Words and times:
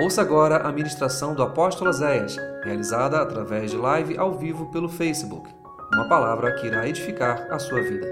Ouça 0.00 0.22
agora 0.22 0.58
a 0.58 0.70
ministração 0.70 1.34
do 1.34 1.42
apóstolo 1.42 1.92
Zéias, 1.92 2.36
realizada 2.62 3.20
através 3.20 3.72
de 3.72 3.76
live 3.76 4.16
ao 4.16 4.32
vivo 4.32 4.66
pelo 4.66 4.88
Facebook. 4.88 5.50
Uma 5.92 6.08
palavra 6.08 6.52
que 6.52 6.68
irá 6.68 6.88
edificar 6.88 7.48
a 7.50 7.58
sua 7.58 7.82
vida. 7.82 8.06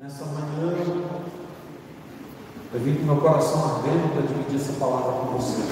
Nessa 0.00 0.24
manhã, 0.24 0.74
eu 2.74 2.80
vim 2.80 2.96
com 2.96 3.04
meu 3.04 3.16
coração 3.18 3.76
ardendo 3.76 4.12
para 4.14 4.22
dividir 4.22 4.56
essa 4.56 4.72
palavra 4.72 5.12
com 5.12 5.38
você. 5.38 5.62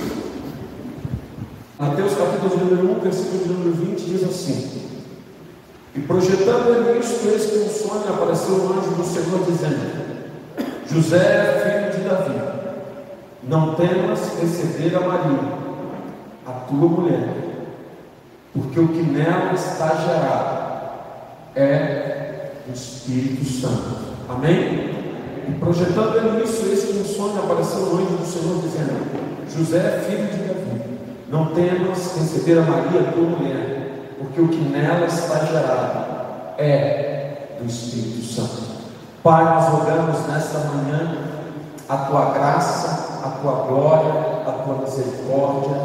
Mateus 1.80 2.14
capítulo 2.14 2.64
número 2.64 2.96
1, 2.98 3.01
versículo 3.01 3.45
número 3.45 3.73
20 3.73 4.05
diz 4.05 4.23
assim: 4.23 5.03
E 5.96 6.01
projetando 6.03 6.77
ele 6.77 7.01
isto, 7.01 7.27
eis 7.27 7.46
que 7.46 7.59
um 7.59 7.69
sonho 7.69 8.09
apareceu 8.09 8.55
um 8.55 8.79
anjo 8.79 8.91
do 8.93 9.05
Senhor 9.05 9.45
dizendo: 9.45 10.16
José, 10.97 11.91
filho 11.93 12.02
de 12.02 12.09
Davi, 12.09 12.41
não 13.43 13.75
temas 13.75 14.41
receber 14.41 14.97
a 14.97 15.01
Maria, 15.01 15.41
a 16.47 16.53
tua 16.53 16.89
mulher, 16.89 17.29
porque 18.55 18.80
o 18.80 18.89
que 18.89 19.03
nela 19.03 19.53
está 19.53 19.89
gerado 19.95 20.95
é 21.55 22.51
o 22.67 22.73
Espírito 22.73 23.45
Santo. 23.45 24.06
Amém? 24.27 24.97
E 25.47 25.53
projetando 25.61 26.17
ele 26.17 26.45
isso, 26.45 26.65
esse 26.73 26.98
um 26.98 27.05
sonho 27.05 27.41
apareceu 27.41 27.81
o 27.81 27.97
anjo 27.97 28.17
do 28.17 28.27
Senhor 28.27 28.62
dizendo: 28.62 29.06
José, 29.55 30.03
filho 30.09 30.27
de 30.28 30.48
Davi, 30.48 30.83
não 31.28 31.53
temas 31.53 32.17
receber 32.17 32.59
a 32.59 32.62
Maria, 32.62 33.01
a 33.01 33.12
tua 33.12 33.23
mulher, 33.23 34.15
porque 34.19 34.41
o 34.41 34.48
que 34.48 34.56
nela 34.56 35.06
está 35.06 35.45
gerado 35.45 36.56
é 36.56 37.59
do 37.61 37.67
Espírito 37.67 38.25
Santo. 38.25 38.66
Pai, 39.27 39.45
nós 39.45 39.65
rogamos 39.71 40.25
nesta 40.29 40.59
manhã 40.69 41.19
a 41.89 41.97
tua 41.97 42.27
graça, 42.27 43.23
a 43.25 43.30
tua 43.41 43.67
glória, 43.67 44.12
a 44.47 44.53
tua 44.53 44.77
misericórdia, 44.84 45.83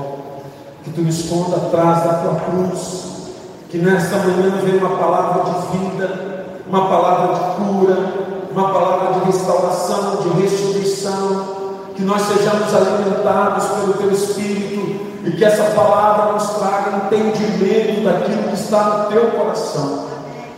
que 0.83 0.91
tu 0.91 1.01
me 1.01 1.09
esconda 1.09 1.55
atrás 1.55 2.03
da 2.03 2.13
tua 2.19 2.35
cruz, 2.35 3.31
que 3.67 3.79
nesta 3.79 4.17
manhã 4.17 4.61
venha 4.63 4.85
uma 4.85 4.95
palavra 4.95 5.43
de 5.45 5.75
vida, 5.75 6.45
uma 6.67 6.87
palavra 6.87 7.33
de 7.33 7.39
cura, 7.55 8.13
uma 8.51 8.71
palavra 8.71 9.19
de 9.19 9.25
restauração, 9.25 10.17
de 10.17 10.39
restituição, 10.39 11.45
que 11.95 12.03
nós 12.03 12.21
sejamos 12.21 12.71
alimentados 12.75 13.65
pelo 13.69 13.93
teu 13.93 14.11
Espírito 14.11 15.25
e 15.25 15.31
que 15.31 15.43
essa 15.43 15.63
palavra 15.71 16.33
nos 16.33 16.47
traga 16.47 17.07
entendimento 17.07 18.03
daquilo 18.03 18.43
que 18.49 18.53
está 18.53 18.83
no 18.83 19.05
teu 19.05 19.31
coração. 19.31 20.09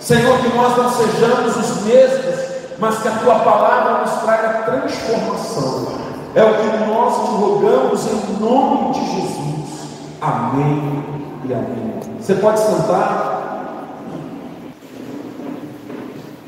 Senhor, 0.01 0.37
que 0.39 0.49
nós 0.49 0.75
não 0.75 0.91
sejamos 0.91 1.55
os 1.55 1.83
mesmos 1.85 2.52
mas 2.79 2.99
que 2.99 3.07
a 3.07 3.11
tua 3.11 3.39
palavra 3.39 4.01
nos 4.01 4.21
traga 4.21 4.63
transformação. 4.63 5.87
É 6.35 6.43
o 6.43 6.55
que 6.55 6.85
nós 6.85 7.13
te 7.15 7.35
rogamos 7.35 8.07
em 8.07 8.39
nome 8.39 8.93
de 8.93 9.05
Jesus. 9.05 9.89
Amém 10.19 11.03
e 11.45 11.53
amém. 11.53 11.99
Você 12.19 12.35
pode 12.35 12.59
sentar. 12.59 13.33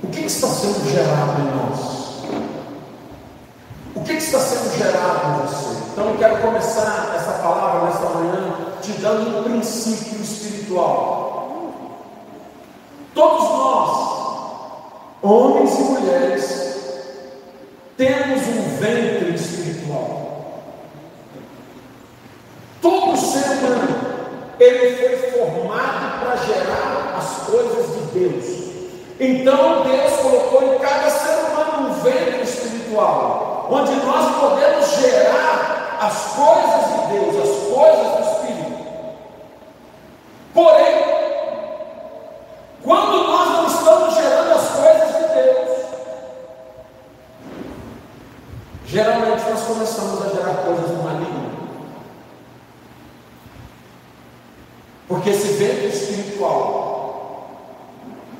O 0.04 0.08
que 0.08 0.22
está 0.22 0.48
sendo 0.48 0.90
gerado 0.90 1.42
em 1.42 1.56
nós? 1.56 1.96
O 3.96 4.02
que 4.02 4.14
está 4.14 4.40
sendo 4.40 4.76
gerado 4.78 5.28
em 5.28 5.46
você? 5.46 5.76
Então 5.92 6.06
eu 6.10 6.18
quero 6.18 6.42
começar 6.42 7.14
essa 7.16 7.34
palavra 7.44 7.86
nesta 7.86 8.10
manhã 8.10 8.56
te 8.82 8.92
dando 8.94 9.40
um 9.40 9.44
princípio 9.44 10.22
espiritual. 10.22 11.50
Todos 13.14 13.44
nós 13.50 14.05
homens 15.26 15.80
e 15.80 15.82
mulheres, 15.84 16.76
temos 17.98 18.42
um 18.48 18.78
ventre 18.78 19.34
espiritual. 19.34 20.62
Todo 22.82 23.18
ser 23.18 23.50
humano, 23.52 23.96
ele 24.60 24.96
foi 24.96 25.32
formado 25.32 26.20
para 26.20 26.36
gerar 26.38 27.16
as 27.18 27.48
coisas 27.48 27.96
de 27.96 28.20
Deus. 28.20 28.66
Então 29.20 29.84
Deus 29.84 30.14
colocou 30.22 30.76
em 30.76 30.80
cada 30.80 31.10
ser 31.10 31.46
humano 31.46 31.90
um 31.90 31.94
ventre 32.04 32.44
espiritual, 32.44 33.68
onde 33.72 33.94
nós 34.06 34.36
podemos 34.40 34.88
gerar 35.00 35.98
as 36.02 36.34
coisas 36.34 36.86
de 36.92 37.14
Deus, 37.14 37.50
as 37.50 37.74
coisas 37.74 38.12
do 38.12 38.32
Espírito. 38.32 38.86
Porém, 40.54 40.96
quando 42.84 43.24
nós 43.24 43.50
não 43.50 43.68
estamos 43.68 44.14
gerando 44.14 44.52
as 44.52 44.70
coisas 44.70 44.85
Geralmente 48.96 49.44
nós 49.50 49.62
começamos 49.64 50.26
a 50.26 50.30
gerar 50.30 50.54
coisas 50.64 50.90
no 50.90 51.04
maligno. 51.04 51.52
Porque 55.10 55.32
esse 55.32 55.48
vento 55.56 55.94
espiritual, 55.94 57.50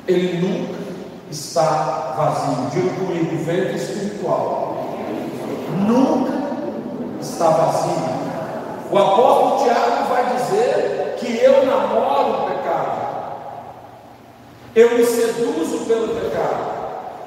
ele 0.08 0.38
nunca 0.38 0.78
está 1.30 2.14
vazio. 2.16 2.70
Diga 2.70 2.88
comigo, 2.94 3.34
o 3.34 3.44
vento 3.44 3.76
espiritual 3.76 4.78
nunca 5.86 6.32
está 7.20 7.50
vazio. 7.50 8.16
O 8.90 8.96
apóstolo 8.96 9.62
Tiago 9.62 10.08
vai 10.08 10.36
dizer 10.36 11.16
que 11.18 11.36
eu 11.36 11.66
namoro 11.66 12.30
o 12.30 12.46
pecado, 12.46 13.02
eu 14.74 14.96
me 14.96 15.04
seduzo 15.04 15.84
pelo 15.84 16.18
pecado, 16.18 16.76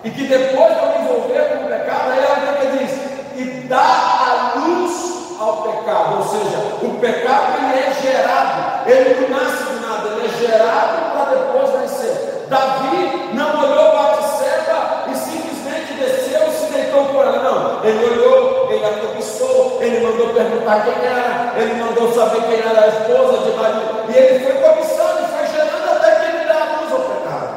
e 0.03 0.09
que 0.09 0.23
depois 0.23 0.73
de 0.73 0.79
eu 0.79 0.90
me 0.90 1.03
envolver 1.03 1.50
com 1.50 1.66
o 1.66 1.67
pecado, 1.67 2.11
aí 2.11 2.19
o 2.23 2.59
que 2.59 2.85
diz: 2.85 2.99
e 3.40 3.68
dá 3.68 3.78
a 3.80 4.60
luz 4.60 5.38
ao 5.40 5.64
pecado. 5.64 6.18
Ou 6.18 6.24
seja, 6.24 6.58
o 6.82 7.00
pecado 7.00 7.58
ele 7.58 7.80
é 7.80 7.94
gerado, 8.02 8.90
ele 8.90 9.22
não 9.22 9.30
nasce 9.30 9.64
de 9.64 9.80
nada, 9.80 10.10
ele 10.10 10.28
é 10.28 10.48
gerado 10.48 11.12
para 11.14 11.36
depois 11.36 11.82
nascer. 11.82 12.46
Davi 12.50 13.30
não 13.34 13.64
olhou 13.64 13.92
Batseba 13.94 15.06
e 15.12 15.16
simplesmente 15.16 15.94
desceu 15.94 16.48
e 16.48 16.52
se 16.52 16.74
deitou 16.74 17.06
com 17.06 17.22
ela. 17.22 17.42
Não, 17.42 17.86
ele 17.86 18.04
olhou, 18.06 18.72
ele 18.72 18.86
a 18.86 19.08
cobiçou, 19.08 19.78
ele 19.82 20.06
mandou 20.06 20.34
perguntar 20.34 20.84
quem 20.84 21.06
era, 21.06 21.54
ele 21.58 21.82
mandou 21.82 22.12
saber 22.14 22.42
quem 22.42 22.60
era 22.60 22.82
a 22.82 22.88
esposa 22.88 23.38
de 23.44 23.52
Davi. 23.52 23.82
E 24.10 24.18
ele 24.18 24.44
foi 24.44 24.54
cobiçando 24.54 25.28
foi 25.30 25.48
gerando 25.48 25.90
até 25.92 26.16
que 26.16 26.36
ele 26.36 26.46
dá 26.46 26.56
a 26.56 26.82
luz 26.82 26.92
ao 26.92 27.00
pecado. 27.00 27.50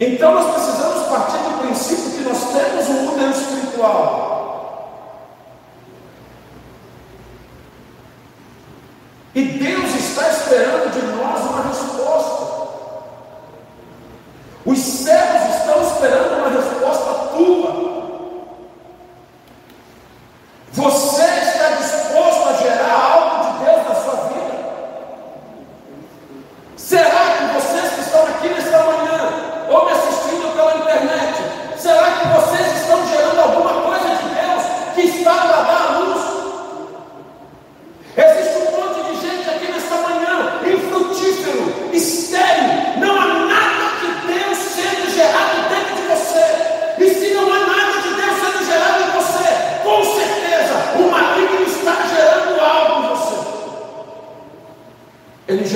Então 0.00 0.34
nós 0.34 0.54
precisamos 0.54 1.08
partir 1.08 1.38
do 1.38 1.58
princípio 1.60 2.07
espiritual. 3.78 4.17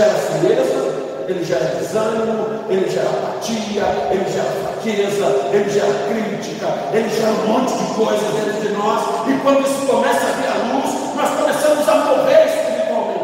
Gera 0.03 0.19
frieza, 0.19 0.83
ele 1.29 1.45
gera 1.45 1.65
desânimo, 1.77 2.65
ele 2.69 2.91
gera 2.91 3.09
apatia, 3.09 3.85
ele 4.11 4.33
gera 4.33 4.51
fraqueza, 4.63 5.27
ele 5.53 5.71
gera 5.71 5.95
crítica, 6.09 6.67
ele 6.93 7.09
gera 7.09 7.31
um 7.31 7.47
monte 7.47 7.73
de 7.73 7.95
coisas 7.95 8.35
dentro 8.35 8.61
de 8.61 8.69
nós, 8.71 9.29
e 9.29 9.39
quando 9.43 9.61
isso 9.63 9.87
começa 9.87 10.27
a 10.27 10.33
vir 10.33 10.49
à 10.49 10.75
luz, 10.75 11.15
nós 11.15 11.31
começamos 11.39 11.89
a 11.89 11.95
morrer 11.95 12.47
espiritualmente. 12.47 13.23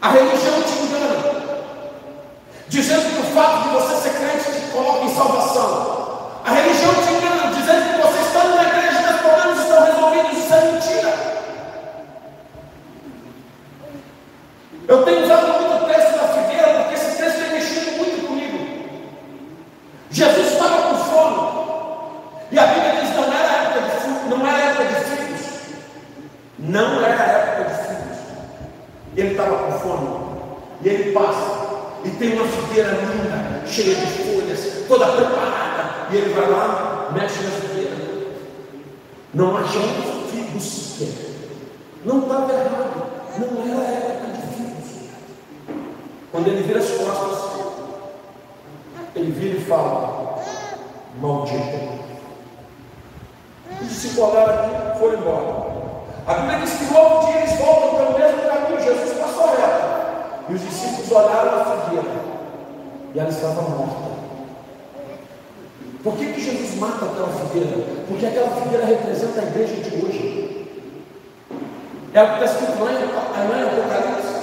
A 0.00 0.08
religião 0.10 0.62
te 0.62 0.78
engana, 0.82 1.16
dizendo 2.68 3.14
que 3.14 3.20
o 3.20 3.34
fato 3.34 3.62
de 3.64 3.74
você 3.74 3.94
ser 3.96 4.18
crente 4.18 4.58
te 4.58 4.72
coloca 4.72 5.04
em 5.04 5.14
salvação. 5.14 6.00
A 6.46 6.52
religião 6.52 6.94
te 6.94 7.12
engana, 7.12 7.52
dizendo 7.54 7.92
que 7.92 8.00
você 8.00 8.20
está 8.22 8.44
numa 8.44 8.62
igreja 8.62 9.00
e 9.02 9.14
os 9.14 9.20
problemas 9.20 9.58
estão 9.58 9.84
resolvidos, 9.84 10.38
isso 10.38 10.54
é 10.54 10.72
mentira. 10.72 11.30
Eu 14.88 15.04
tenho 15.04 15.22
usado 15.24 15.46
muito 15.46 15.84
o 15.84 15.86
texto 15.86 16.12
da 16.18 16.28
figueira, 16.28 16.80
porque 16.80 16.94
esse 16.94 17.16
texto 17.16 17.38
tem 17.38 17.52
mexido 17.52 17.96
muito 17.98 18.26
comigo. 18.26 18.58
Jesus 20.10 20.52
estava 20.52 20.82
com 20.82 20.94
fome. 20.96 21.50
Não 26.58 27.04
era 27.04 27.22
a 27.22 27.26
época 27.26 27.64
de 27.70 27.74
filhos. 27.82 28.18
Ele 29.16 29.30
estava 29.30 29.56
com 29.58 29.78
fome. 29.78 30.08
E 30.82 30.88
ele 30.88 31.12
passa. 31.12 31.60
E 32.04 32.10
tem 32.10 32.32
uma 32.34 32.46
figueira 32.46 32.90
linda, 32.90 33.62
cheia 33.66 33.94
de 33.94 34.06
folhas, 34.06 34.86
toda 34.88 35.06
preparada. 35.06 36.06
E 36.10 36.16
ele 36.16 36.34
vai 36.34 36.50
lá, 36.50 37.10
mexe 37.12 37.42
na 37.42 37.50
figueira. 37.50 37.96
Não 39.34 39.56
achou 39.56 39.82
figos 40.30 40.64
sequer. 40.64 41.30
Não 42.04 42.22
estava 42.22 42.52
errado. 42.52 43.20
Não 43.38 43.72
era 43.72 43.80
a 43.80 43.90
época 43.90 44.26
de 44.32 44.42
figos. 44.54 44.90
Quando 46.30 46.48
ele 46.48 46.62
vira 46.62 46.78
as 46.78 46.90
costas, 46.90 47.62
ele 49.16 49.32
vira 49.32 49.58
e 49.58 49.64
fala: 49.64 50.38
Maldito. 51.20 52.00
Os 53.80 53.88
discípulos 53.88 54.30
olharam 54.30 54.54
aqui 54.54 54.98
foram 54.98 55.18
embora. 55.18 55.70
A 56.26 56.34
Bíblia 56.34 56.58
diz 56.60 56.74
que 56.74 56.84
no 56.84 56.98
outro 56.98 57.26
dia 57.26 57.40
eles 57.40 57.58
voltam 57.58 57.96
pelo 57.96 58.18
mesmo 58.18 58.42
caminho. 58.42 58.82
Jesus 58.82 59.18
passou 59.18 59.46
reto. 59.56 60.50
E 60.50 60.54
os 60.54 60.60
discípulos 60.60 61.10
olharam 61.10 61.60
a 61.60 61.64
figueira. 61.64 62.20
E 63.14 63.18
ela 63.18 63.28
estava 63.60 63.68
morta. 63.76 64.10
Por 66.02 66.16
que, 66.16 66.32
que 66.32 66.40
Jesus 66.40 66.76
mata 66.78 67.04
aquela 67.04 67.28
figueira? 67.28 67.84
Porque 68.08 68.26
aquela 68.26 68.50
figueira 68.62 68.86
representa 68.86 69.40
a 69.40 69.44
igreja 69.44 69.74
de 69.76 69.96
hoje. 69.96 70.66
É 72.12 72.22
o 72.22 72.26
que 72.26 72.32
está 72.32 72.46
escrito 72.46 72.82
lá 72.82 72.92
em, 72.92 73.04
Apocalipse. 73.62 74.40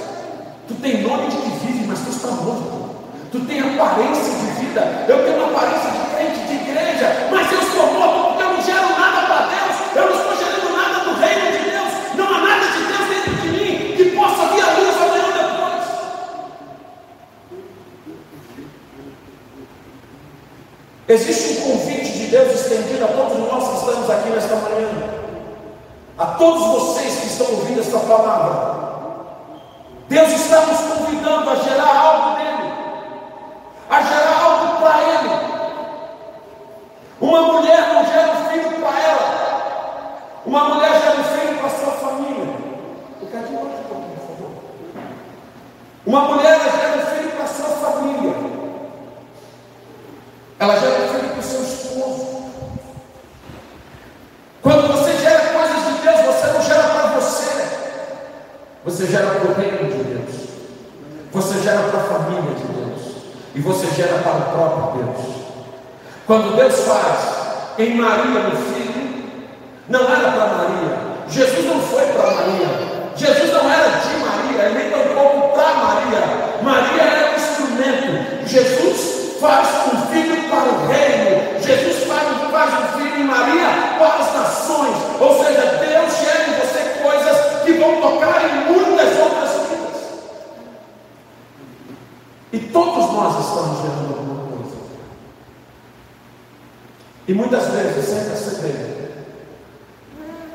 Tu 0.68 0.74
tem 0.74 1.02
nome 1.02 1.26
de 1.28 1.36
que 1.36 1.66
vive, 1.66 1.86
mas 1.86 2.00
tu 2.00 2.10
está 2.10 2.28
morto. 2.28 2.88
Tu 3.32 3.40
tem 3.40 3.60
aparência 3.60 4.34
de 4.34 4.60
vida. 4.60 5.04
Eu 5.08 5.24
tenho 5.24 5.44
aparência 5.46 5.90
de 5.90 5.97
Existe 21.08 21.60
um 21.60 21.72
convite 21.72 22.12
de 22.12 22.26
Deus 22.26 22.52
estendido 22.52 23.04
a 23.04 23.08
todos 23.08 23.38
nós 23.38 23.68
que 23.68 23.76
estamos 23.76 24.10
aqui 24.10 24.28
nesta 24.30 24.56
manhã. 24.56 24.88
A 26.18 26.26
todos 26.26 26.66
vocês 26.66 27.20
que 27.20 27.26
estão 27.26 27.46
ouvindo 27.46 27.80
esta 27.80 27.98
palavra. 27.98 28.78
Deus 30.08 30.28
está 30.32 30.60
nos 30.66 30.80
convidando 30.80 31.50
a 31.50 31.54
gerar 31.56 31.96
algo 31.96 32.36
dele 32.36 32.58
a 33.90 34.02
gerar 34.02 34.42
algo 34.42 34.80
para 34.80 35.02
ele. 35.02 35.48
Uma 37.20 37.42
mulher 37.42 37.94
não 37.94 38.04
gera 38.04 38.32
um 38.32 38.50
filho 38.50 38.80
para 38.80 39.00
ela, 39.00 40.42
uma 40.46 40.64
mulher 40.64 41.00
gera 41.00 41.20
um 41.20 41.24
filho 41.24 41.58
para 41.58 41.70
sua 41.70 41.92
família. 41.92 42.54
Ricardinho, 43.20 43.64
mais 43.64 43.80
um 43.80 43.82
pouquinho, 43.82 44.16
por 44.16 44.36
favor. 44.36 44.50
Uma 46.06 46.20
mulher 46.22 46.60
gera 46.60 46.96
um 46.96 47.06
filho 47.06 47.30
para 47.32 47.46
sua 47.46 47.68
família. 47.68 48.34
Ela 50.60 50.78
gera 50.78 51.04
um 51.04 51.08
filho 51.08 51.28
para 51.30 51.40
o 51.40 51.42
seu 51.42 51.62
esposo. 51.62 52.38
Quando 54.62 54.88
você 54.88 55.16
gera 55.18 55.40
coisas 55.52 55.84
de 55.86 56.02
Deus, 56.02 56.20
você 56.20 56.46
não 56.52 56.62
gera 56.62 56.82
para 56.82 57.06
você. 57.20 57.68
Você 58.84 59.06
gera 59.06 59.26
para 59.26 59.50
o 59.50 59.54
reino 59.54 59.90
de 59.90 60.04
Deus. 60.04 60.48
Você 61.32 61.60
gera 61.62 61.82
para 61.82 62.00
a 62.00 62.04
família 62.04 62.54
de 62.54 62.64
Deus 62.64 62.78
e 63.58 63.60
você 63.60 63.86
gera 63.88 64.18
para 64.18 64.36
o 64.36 64.42
próprio 64.52 65.02
Deus. 65.02 65.26
Quando 66.26 66.56
Deus 66.68 66.80
faz 66.80 67.78
em 67.78 67.94
Maria 67.94 68.40
no 68.40 68.56
filho, 68.56 69.24
não 69.88 70.00
era 70.00 70.32
para 70.32 70.46
Maria. 70.48 70.97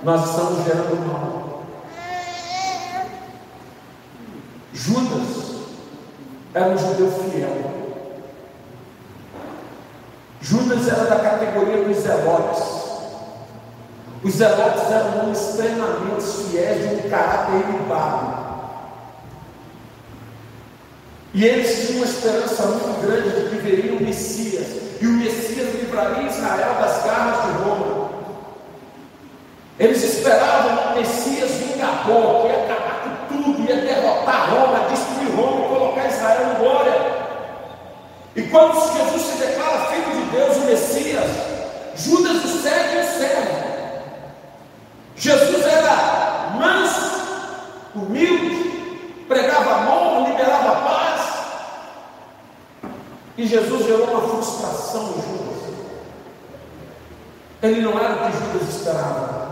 Nós 0.04 0.30
estamos 0.30 0.66
gerando 0.66 1.08
mal. 1.08 1.64
Judas 4.74 5.62
era 6.54 6.68
um 6.68 6.78
judeu 6.78 7.12
fiel. 7.12 7.74
Judas 10.42 10.88
era 10.88 11.06
da 11.06 11.20
categoria 11.20 11.86
dos 11.86 11.98
zelotes. 11.98 12.84
Os 14.24 14.34
zelotes 14.34 14.92
eram 14.92 15.32
extremamente 15.32 16.24
fiéis 16.50 16.90
de 16.90 16.96
um 16.96 17.10
caráter 17.10 17.70
ilibado. 17.70 18.44
E 21.34 21.46
eles 21.46 21.88
tinham 21.88 22.04
uma 22.04 22.06
esperança 22.06 22.66
muito 22.68 23.02
grande 23.02 23.30
de 23.30 23.50
que 23.50 23.56
veria 23.56 23.96
o 23.96 24.04
Messias, 24.04 24.68
e 25.02 25.08
o 25.08 25.14
Messias 25.14 25.74
livraria 25.76 26.30
Israel 26.30 26.76
das 26.76 27.04
garras 27.04 27.46
de 27.46 27.64
Roma. 27.64 27.93
Eles 29.80 30.04
esperavam 30.04 30.92
um 30.92 30.96
Messias 30.96 31.52
vingador, 31.52 32.42
que 32.42 32.48
ia 32.48 32.64
acabar 32.64 33.02
com 33.04 33.34
tudo, 33.36 33.62
ia 33.68 33.78
derrotar 33.78 34.52
Roma, 34.52 34.88
destruir 34.90 35.36
Roma 35.36 35.66
e 35.66 35.70
colocar 35.70 36.08
Israel 36.08 36.52
em 36.52 36.60
glória. 36.60 36.94
E 38.36 38.42
quando 38.44 38.74
Jesus 38.74 39.22
se 39.22 39.38
declara 39.38 39.86
filho 39.86 40.12
de 40.12 40.32
Deus, 40.32 40.58
o 40.58 40.62
Messias, 40.62 41.32
Judas 41.96 42.44
o 42.46 42.62
segue 42.62 42.98
e 42.98 43.00
o 43.00 43.18
serve. 43.18 43.64
Jesus 45.16 45.66
era 45.66 46.52
manso, 46.60 47.22
humilde, 47.96 49.26
pregava 49.28 49.76
amor, 49.76 50.30
liberava 50.30 50.82
paz. 50.82 51.22
E 53.38 53.48
Jesus 53.48 53.86
gerou 53.86 54.08
uma 54.08 54.30
frustração 54.30 55.02
em 55.10 55.22
Judas. 55.22 55.74
Ele 57.64 57.82
não 57.82 57.98
era 57.98 58.14
o 58.14 58.32
que 58.32 58.38
Judas 58.38 58.76
esperava. 58.76 59.43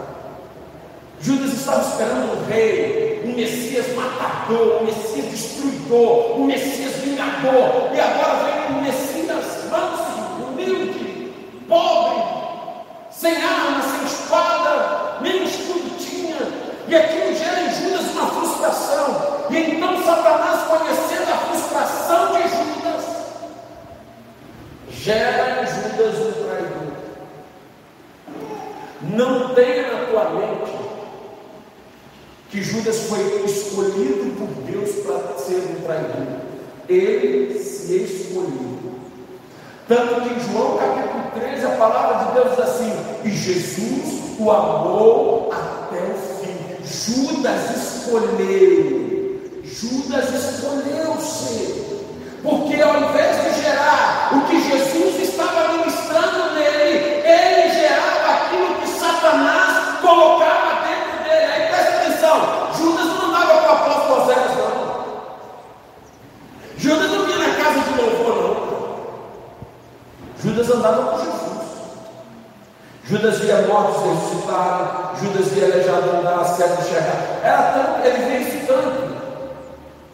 Judas 1.23 1.53
estava 1.53 1.81
esperando 1.81 2.41
um 2.41 2.45
rei, 2.47 3.21
um 3.23 3.35
Messias 3.35 3.95
matador, 3.95 4.81
um 4.81 4.85
Messias 4.85 5.25
destruidor, 5.29 6.39
um 6.39 6.45
Messias 6.45 6.95
vingador. 6.95 7.91
E 7.93 7.99
agora 7.99 8.43
vem 8.43 8.75
um 8.75 8.81
Messias 8.81 9.69
manso, 9.69 10.47
humilde, 10.47 11.31
pobre, 11.67 12.23
sem 13.11 13.35
arma, 13.35 13.83
sem 13.83 14.05
espada, 14.05 15.19
nem 15.21 15.43
escudo 15.43 15.95
tinha. 15.99 16.37
E 16.87 16.95
aquilo 16.95 17.35
gera 17.35 17.61
em 17.61 17.69
Judas 17.69 18.11
uma 18.13 18.27
frustração. 18.27 19.45
E 19.51 19.57
então 19.57 20.03
Satanás, 20.03 20.61
conhecendo 20.63 21.31
a 21.31 21.37
frustração 21.37 22.33
de 22.33 22.41
Judas, 22.49 23.05
gera 24.89 25.61
em 25.61 25.67
Judas 25.67 26.19
um 26.19 26.43
traidor. 26.43 26.91
Não 29.03 29.53
tenha 29.53 29.91
na 29.91 30.05
tua 30.05 30.29
mente 30.31 30.60
que 32.51 32.61
Judas 32.61 33.07
foi 33.07 33.45
escolhido 33.45 34.35
por 34.37 34.47
Deus 34.69 34.89
para 35.05 35.37
ser 35.37 35.55
um 35.55 35.81
traidor. 35.85 36.41
Ele 36.89 37.57
se 37.57 37.95
escolheu. 37.95 38.81
Tanto 39.87 40.21
que 40.21 40.33
em 40.33 40.51
João 40.51 40.77
capítulo 40.77 41.31
13 41.33 41.65
a 41.65 41.69
palavra 41.77 42.25
de 42.25 42.33
Deus 42.33 42.49
diz 42.51 42.59
assim: 42.59 42.93
E 43.23 43.29
Jesus 43.29 44.37
o 44.37 44.51
amou 44.51 45.49
até 45.53 46.01
o 46.03 46.15
fim. 46.39 46.51
Judas 46.83 47.77
escolheu. 47.77 49.39
Judas 49.63 50.29
escolheu 50.33 51.21
ser. 51.21 52.03
Porque 52.43 52.81
ao 52.81 52.97
invés 52.97 53.43
de 53.43 53.61
gerar 53.61 54.31
o 54.33 54.47
que 54.47 54.61
Jesus 54.61 55.30
Judas 73.21 73.37
via 73.37 73.61
mortos 73.67 74.01
ressuscitados, 74.01 75.19
Judas 75.19 75.47
via 75.49 75.65
aleijado 75.65 76.09
andar, 76.09 76.43
cego 76.43 76.81
enxergar. 76.81 77.39
Era 77.43 77.61
tanto, 77.71 78.07
ele 78.07 78.25
via 78.25 78.39
isso 78.39 78.65
tanto, 78.65 79.15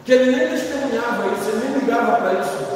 que 0.04 0.12
ele 0.12 0.36
nem 0.36 0.48
testemunhava 0.50 1.26
isso, 1.28 1.48
ele 1.48 1.68
nem 1.70 1.78
ligava 1.78 2.16
para 2.18 2.34
isso. 2.34 2.68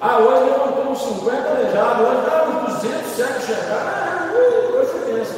Ah, 0.00 0.18
hoje 0.18 0.50
levantou 0.50 0.90
uns 0.90 0.98
50 0.98 1.50
aleijados, 1.50 2.08
hoje 2.08 2.20
dá 2.26 2.44
uns 2.48 2.82
200 2.82 3.12
cegos 3.12 3.36
enxergar. 3.36 3.76
Ah, 3.76 4.28
hoje 4.34 4.90
é 4.90 5.12
bênção. 5.12 5.36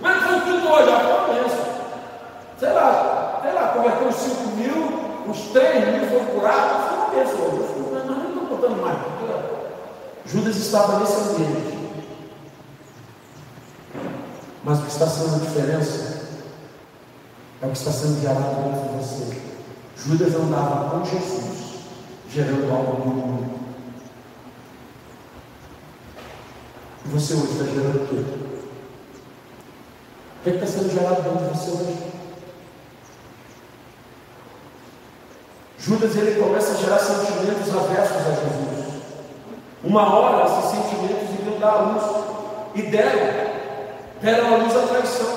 Mas 0.00 0.22
foi 0.22 0.40
tudo 0.40 0.72
hoje, 0.72 0.86
já 0.86 0.98
foi 0.98 1.34
bênção. 1.34 1.66
Sei 2.58 2.72
lá, 2.72 3.40
sei 3.42 3.52
lá, 3.52 3.68
converteu 3.68 4.08
uns 4.08 4.14
5 4.14 4.48
mil, 4.56 5.28
uns 5.28 5.38
3 5.52 5.88
mil 5.88 6.08
foram 6.08 6.24
curados, 6.24 6.86
foi 7.12 7.48
uma 7.80 8.00
não 8.00 8.28
estou 8.28 8.46
contando 8.46 8.80
mais. 8.80 8.98
Judas 10.24 10.56
estava 10.56 11.00
nesse 11.00 11.20
ambiente. 11.20 11.61
Mas 14.64 14.78
o 14.78 14.82
que 14.82 14.92
está 14.92 15.06
sendo 15.06 15.36
a 15.36 15.38
diferença 15.38 16.22
é 17.60 17.66
o 17.66 17.70
que 17.70 17.78
está 17.78 17.90
sendo 17.90 18.20
gerado 18.20 18.62
dentro 18.62 18.88
de 18.88 19.04
você. 19.04 19.42
Judas 19.96 20.34
andava 20.34 20.90
com 20.90 21.04
Jesus, 21.04 21.80
gerando 22.28 22.72
algo 22.72 23.04
no 23.04 23.14
mundo. 23.14 23.60
E 27.04 27.08
você 27.08 27.34
hoje 27.34 27.52
está 27.52 27.64
gerando 27.64 28.04
o 28.04 28.08
quê? 28.08 28.24
O 30.38 30.42
que 30.42 30.50
está 30.50 30.66
sendo 30.66 30.92
gerado 30.92 31.22
dentro 31.22 31.38
de 31.38 31.58
você 31.58 31.70
hoje? 31.70 32.12
Judas 35.78 36.16
ele 36.16 36.40
começa 36.40 36.72
a 36.72 36.76
gerar 36.76 36.98
sentimentos 36.98 37.74
aversos 37.74 38.16
a 38.16 38.30
Jesus. 38.30 39.02
Uma 39.82 40.14
hora 40.14 40.46
esses 40.46 40.70
sentimentos 40.70 41.40
iriam 41.40 41.58
dar 41.58 41.74
luz 41.74 42.24
e 42.76 42.82
deram, 42.82 43.51
deram 44.22 44.54
a 44.54 44.56
luz 44.58 44.76
à 44.76 44.86
traição, 44.86 45.34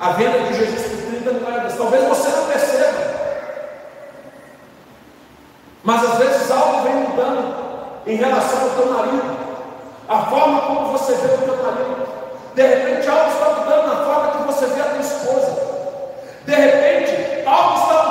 a 0.00 0.10
venda 0.12 0.38
de 0.38 0.54
Jesus 0.54 1.00
por 1.00 1.22
30 1.22 1.32
moedas. 1.44 1.76
Talvez 1.76 2.04
você 2.08 2.28
não 2.30 2.46
perceba, 2.46 2.98
mas 5.84 6.04
às 6.04 6.18
vezes 6.18 6.50
algo 6.50 6.82
vem 6.82 6.94
mudando 6.94 7.54
em 8.06 8.16
relação 8.16 8.62
ao 8.62 8.70
teu 8.70 8.92
marido, 8.92 9.36
a 10.08 10.22
forma 10.22 10.60
como 10.62 10.92
você 10.92 11.14
vê 11.14 11.34
o 11.34 11.38
teu 11.38 11.56
marido. 11.62 12.08
De 12.54 12.62
repente 12.62 13.08
algo 13.08 13.30
está 13.30 13.50
mudando 13.60 13.86
na 13.86 14.04
forma 14.04 14.32
que 14.32 14.52
você 14.52 14.66
vê 14.66 14.80
a 14.80 14.84
tua 14.84 15.00
esposa. 15.00 15.68
De 16.46 16.54
repente 16.54 17.46
algo 17.46 17.80
está 17.80 18.07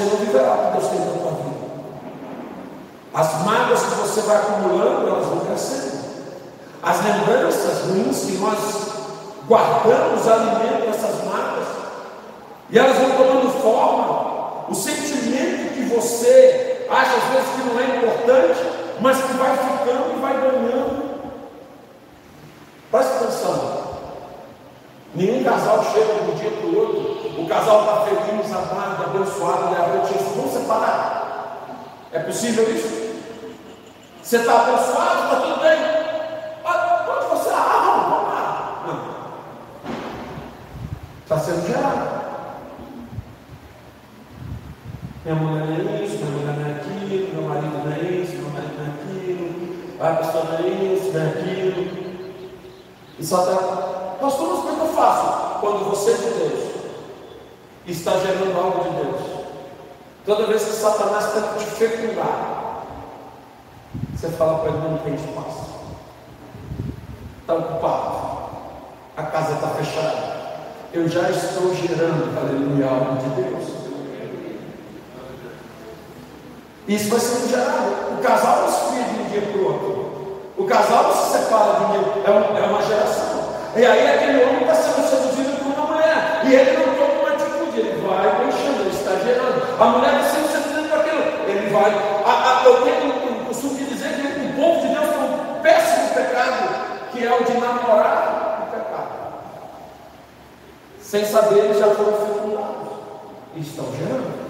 você 0.00 0.04
não 0.04 0.16
viverá 0.16 0.52
o 0.52 0.66
que 0.66 0.78
Deus 0.78 0.90
tem 0.90 1.00
na 1.00 1.12
tua 1.12 1.30
vida. 1.32 1.50
As 3.12 3.44
mágoas 3.44 3.82
que 3.82 3.94
você 3.96 4.20
vai 4.22 4.36
acumulando, 4.36 5.08
elas 5.08 5.26
vão 5.26 5.40
crescendo. 5.40 6.00
As 6.82 7.04
lembranças 7.04 7.82
ruins 7.86 8.24
que 8.24 8.38
nós 8.38 8.58
guardamos 9.46 10.26
alimentam 10.26 10.88
essas 10.88 11.24
mágoas. 11.24 11.66
E 12.70 12.78
elas 12.78 12.96
vão 12.96 13.10
tomando 13.10 13.62
forma. 13.62 14.70
O 14.70 14.74
sentimento 14.74 15.74
que 15.74 15.82
você 15.94 16.86
acha 16.88 17.16
às 17.16 17.24
vezes 17.24 17.48
que 17.56 17.68
não 17.68 17.80
é 17.80 17.96
importante, 17.96 18.60
mas 19.00 19.16
que 19.18 19.32
vai 19.34 19.56
ficando 19.56 20.16
e 20.16 20.20
vai 20.20 20.34
ganhando. 20.34 21.10
Presta 22.90 23.14
atenção. 23.16 23.80
Nenhum 25.14 25.42
casal 25.42 25.84
chega 25.92 26.14
de 26.14 26.30
um 26.30 26.34
dia 26.36 26.50
para 26.50 26.66
o 26.66 26.78
outro, 26.78 27.19
o 27.40 27.48
casal 27.48 27.80
está 27.80 28.00
feliz, 28.02 28.52
amado, 28.52 29.04
abençoado, 29.04 29.74
diz, 30.06 30.22
vamos 30.36 30.52
separar. 30.52 31.66
É 32.12 32.18
possível 32.18 32.70
isso? 32.70 33.10
Você 34.22 34.36
está 34.36 34.60
abençoado, 34.60 35.24
está 35.24 35.40
tudo 35.40 35.60
bem. 35.60 35.78
Onde 36.62 37.26
você? 37.28 37.50
Ah, 37.50 37.82
vamos, 37.86 38.28
lá. 38.28 38.82
Não. 38.86 39.00
Está 41.22 41.38
sendo 41.38 41.66
gerado. 41.66 42.20
Minha 45.24 45.34
mulher 45.36 45.66
não 45.66 45.94
é 45.94 46.02
isso, 46.02 46.16
minha 46.16 46.30
mulher 46.30 46.56
não 46.56 46.68
é 46.68 46.72
aquilo, 46.72 47.34
meu 47.34 47.48
marido 47.48 47.84
não 47.84 47.92
é 47.92 48.00
isso, 48.00 48.36
meu 48.36 48.50
marido 48.50 48.74
não 48.76 48.84
é 48.84 48.88
aquilo, 48.88 49.46
a 50.00 50.14
pessoa 50.16 50.44
não 50.44 50.58
é 50.58 50.68
isso, 50.68 51.12
não 51.12 51.20
é 51.20 51.28
aquilo. 51.28 52.20
E 53.18 53.24
só 53.24 53.40
está. 53.44 53.56
Pastor, 54.20 54.48
mas 54.48 54.58
como 54.60 54.72
é 54.72 54.74
que 54.74 54.80
eu 54.80 54.94
faço? 54.94 55.60
Quando 55.60 55.90
você 55.90 56.14
de 56.14 56.30
Deus 56.30 56.69
está 57.90 58.12
gerando 58.18 58.58
algo 58.58 58.84
de 58.84 59.04
Deus, 59.04 59.20
toda 60.24 60.46
vez 60.46 60.64
que 60.64 60.72
Satanás 60.72 61.32
tenta 61.32 61.58
te 61.58 61.64
fecundar, 61.64 62.84
você 64.14 64.28
fala 64.30 64.58
para 64.58 64.70
ele: 64.70 64.88
não 64.88 64.98
tem 64.98 65.14
espaço, 65.14 65.70
está 67.40 67.54
ocupado, 67.54 68.50
a 69.16 69.22
casa 69.24 69.54
está 69.54 69.68
fechada, 69.68 70.40
eu 70.92 71.08
já 71.08 71.30
estou 71.30 71.74
gerando, 71.74 72.38
aleluia, 72.38 72.86
algo 72.86 73.16
de 73.16 73.42
Deus. 73.42 73.80
Isso 76.90 77.08
vai 77.08 77.20
sendo 77.20 77.48
gerado. 77.48 78.18
O 78.18 78.20
casal 78.20 78.62
não 78.62 78.68
se 78.68 79.04
de 79.04 79.20
um 79.20 79.24
dia 79.30 79.42
para 79.42 79.60
o 79.60 79.64
outro. 79.64 80.40
O 80.56 80.64
casal 80.64 81.04
não 81.04 81.14
se 81.14 81.38
separa 81.38 81.78
de 81.78 81.84
um 81.84 81.88
dia. 81.92 82.22
É 82.26 82.30
uma, 82.30 82.58
é 82.58 82.62
uma 82.66 82.82
geração. 82.82 83.54
E 83.76 83.86
aí 83.86 84.08
aquele 84.08 84.42
homem 84.42 84.62
está 84.62 84.74
sendo 84.74 85.08
seduzido 85.08 85.56
por 85.58 85.72
uma 85.72 85.86
mulher. 85.94 86.42
E 86.46 86.52
ele 86.52 86.84
não 86.84 86.89
deixando, 89.30 89.48
ele 89.48 89.72
está 89.72 89.76
gerando. 89.76 89.82
A 89.82 89.86
mulher 89.86 90.20
está 90.20 90.30
sendo 90.30 90.48
seduzida 90.48 90.88
por 90.88 91.00
aquilo. 91.00 91.22
Ele 91.48 91.70
vai. 91.70 91.90
A, 92.24 92.60
a, 92.60 92.64
eu 92.64 92.82
tenho 92.82 93.42
o 93.42 93.44
costume 93.46 93.74
de 93.74 93.84
dizer 93.86 94.14
que 94.14 94.46
o 94.46 94.52
povo 94.54 94.80
de 94.80 94.88
Deus 94.88 95.08
tem 95.08 95.18
um 95.18 95.62
péssimo 95.62 96.14
pecado, 96.14 97.10
que 97.12 97.26
é 97.26 97.32
o 97.32 97.44
de 97.44 97.52
namorar 97.58 98.66
o 98.66 98.70
pecado. 98.70 99.08
Sem 101.00 101.24
saber, 101.24 101.58
eles 101.58 101.78
já 101.78 101.86
foram 101.94 102.12
fecundados. 102.12 102.90
Estão 103.56 103.86
gerando. 103.96 104.40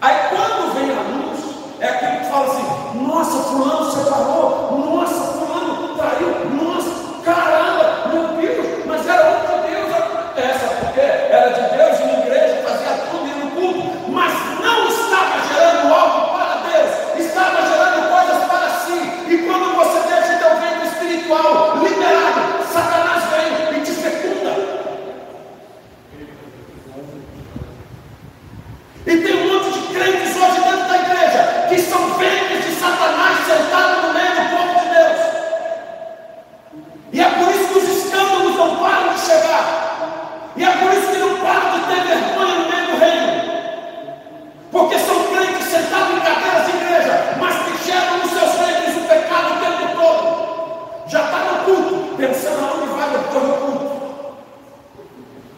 Aí 0.00 0.16
quando 0.30 0.74
vem 0.74 0.90
a 0.90 1.02
luz, 1.02 1.40
é 1.80 1.88
aquele 1.88 2.16
que 2.18 2.30
fala 2.30 2.46
assim: 2.46 3.06
nossa, 3.06 3.38
fulano 3.50 3.90
separou, 3.90 4.80
nossa, 4.84 5.32
fulano 5.32 5.96
traiu, 5.96 6.50
nossa, 6.50 6.71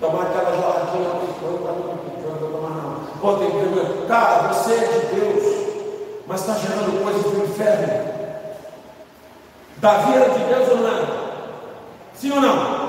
Tomar 0.04 0.24
aquela 0.24 0.50
geladinha 0.50 1.08
lá 1.08 1.20
picante, 1.20 1.64
lá 1.64 1.72
não 1.72 1.96
picante, 1.96 2.42
não 2.42 2.50
tomar 2.52 2.70
não. 2.70 3.00
Bota 3.22 3.44
em 3.44 4.06
cara, 4.06 4.52
você 4.52 4.74
é 4.74 4.86
de 4.86 5.16
Deus, 5.16 5.44
mas 6.26 6.40
está 6.42 6.52
gerando 6.56 7.02
coisas 7.02 7.22
do 7.22 7.42
inferno. 7.42 8.14
Davi 9.78 10.14
era 10.14 10.28
de 10.28 10.44
Deus 10.44 10.68
ou 10.68 10.76
não? 10.76 11.06
Sim 12.12 12.32
ou 12.32 12.40
não? 12.42 12.84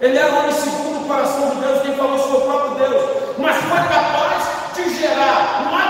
Ele 0.00 0.18
era 0.18 0.40
homem 0.40 0.50
segundo 0.50 1.04
o 1.04 1.06
coração 1.06 1.50
de 1.50 1.56
Deus, 1.60 1.82
quem 1.82 1.94
falou 1.94 2.18
sobre 2.18 2.36
o 2.36 2.40
próprio 2.40 2.74
Deus, 2.74 3.04
mas 3.38 3.56
foi 3.56 3.78
capaz 3.78 4.74
de 4.74 4.98
gerar 4.98 5.70
mais. 5.70 5.87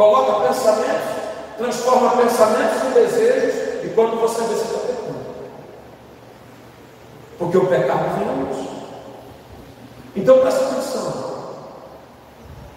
Coloca 0.00 0.48
pensamentos, 0.48 1.10
transforma 1.58 2.16
pensamentos 2.22 2.84
em 2.84 2.90
desejos, 2.92 3.84
e 3.84 3.88
quando 3.90 4.18
você 4.18 4.40
vê, 4.44 4.54
você 4.54 4.62
está 4.62 4.78
pecando. 4.78 5.18
Porque 7.38 7.58
o 7.58 7.66
pecado 7.66 8.18
vem 8.18 8.26
à 8.26 8.32
luz. 8.32 8.66
Então 10.16 10.40
presta 10.40 10.64
atenção. 10.64 11.40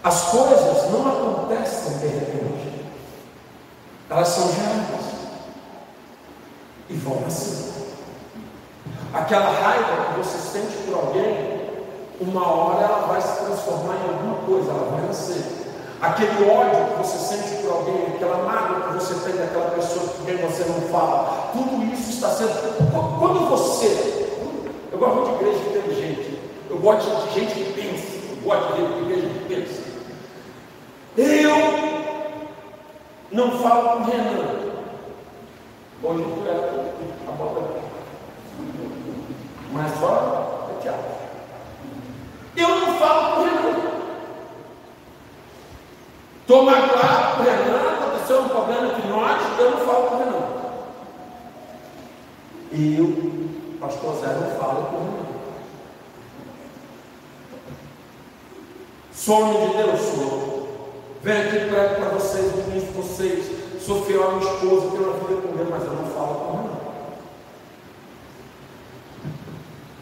As 0.03 0.22
coisas 0.24 0.92
não 0.92 1.08
acontecem 1.08 1.98
de 2.00 2.08
repente. 2.08 2.86
Elas 4.10 4.27
são 4.27 4.51
geradas 4.51 5.06
e 6.89 6.94
vão 6.96 7.22
nascer. 7.22 7.74
Aquela 9.13 9.50
raiva 9.50 10.08
que 10.08 10.20
você 10.20 10.38
sente 10.39 10.75
por 10.86 10.96
alguém, 10.96 11.70
uma 12.20 12.46
hora 12.46 12.84
ela 12.84 13.08
vai 13.08 13.22
se 13.22 13.46
transformar 13.46 13.96
em 13.96 14.10
alguma 14.10 14.46
coisa, 14.46 14.72
ela 14.72 14.92
vai 14.92 15.08
nascer. 15.08 15.62
Aquele 16.03 16.50
ódio 16.51 16.86
que 16.86 16.98
você 16.98 17.17
sente 17.17 17.63
por 17.63 17.72
alguém, 17.72 18.07
aquela 18.13 18.43
mágoa 18.43 18.89
que 18.89 18.93
você 18.95 19.13
tem 19.24 19.39
daquela 19.39 19.72
pessoa 19.72 20.05
com 20.05 20.25
quem 20.25 20.36
você 20.36 20.65
não 20.65 20.81
fala, 20.89 21.50
tudo 21.53 21.81
isso 21.93 22.10
está 22.10 22.29
sendo. 22.31 22.51
Quando 23.19 23.50
você. 23.50 24.27
Eu 24.91 24.98
gosto 25.00 25.29
de 25.29 25.36
igreja 25.36 25.60
inteligente, 25.69 26.39
eu 26.69 26.77
gosto 26.79 27.10
de 27.10 27.39
gente 27.39 27.53
que 27.53 27.72
pensa, 27.72 28.17
eu 28.29 28.36
gosto 28.43 28.74
de 28.74 28.81
igreja 29.03 29.29
que 29.29 29.55
pensa. 29.55 29.81
Eu 31.15 31.55
não 33.31 33.59
falo 33.59 33.89
com 33.89 34.03
Renan. 34.03 34.63
Hoje 36.03 36.24
tu 36.24 36.44
era 36.50 36.83
a 37.27 37.31
bota. 37.31 37.61
Mas 39.72 40.00
só 40.00 40.68
é 40.70 40.81
teatro. 40.81 41.05
Eu 42.57 42.68
não 42.68 42.94
falo 43.00 43.35
com 43.35 43.44
Renan. 43.44 43.63
Estou 46.44 46.66
magoado 46.66 47.37
com 47.37 47.42
o 47.42 47.46
Renan, 47.46 47.94
aconteceu 47.94 48.42
um 48.42 48.50
problema 48.50 48.87
entre 48.87 49.07
nós, 49.07 49.42
eu 49.57 49.72
não 49.72 49.77
falo 49.77 50.07
com 50.07 50.16
o 50.16 50.20
Renan. 50.20 50.44
E 52.75 52.98
eu, 52.98 53.79
pastor 53.79 54.16
Zé, 54.16 54.33
não 54.33 54.50
falo 54.57 54.86
com 54.88 54.96
o 54.96 55.00
Renan. 55.00 55.33
Sou 59.14 59.42
homem 59.42 59.70
de 59.70 59.77
Deus, 59.77 60.00
sou. 60.00 60.70
Venho 61.22 61.48
aqui 61.48 61.70
para 61.70 62.09
vocês, 62.09 62.51
de 62.51 62.79
vocês. 62.94 63.64
Sou 63.79 64.03
fiel 64.05 64.24
à 64.24 64.31
minha 64.31 64.51
esposa, 64.51 64.90
tenho 64.90 65.03
uma 65.03 65.27
vida 65.27 65.42
com 65.42 65.55
Deus, 65.55 65.70
mas 65.70 65.83
eu 65.83 65.94
não 65.94 66.05
falo 66.07 66.33
com 66.33 66.57
ela. 66.57 66.81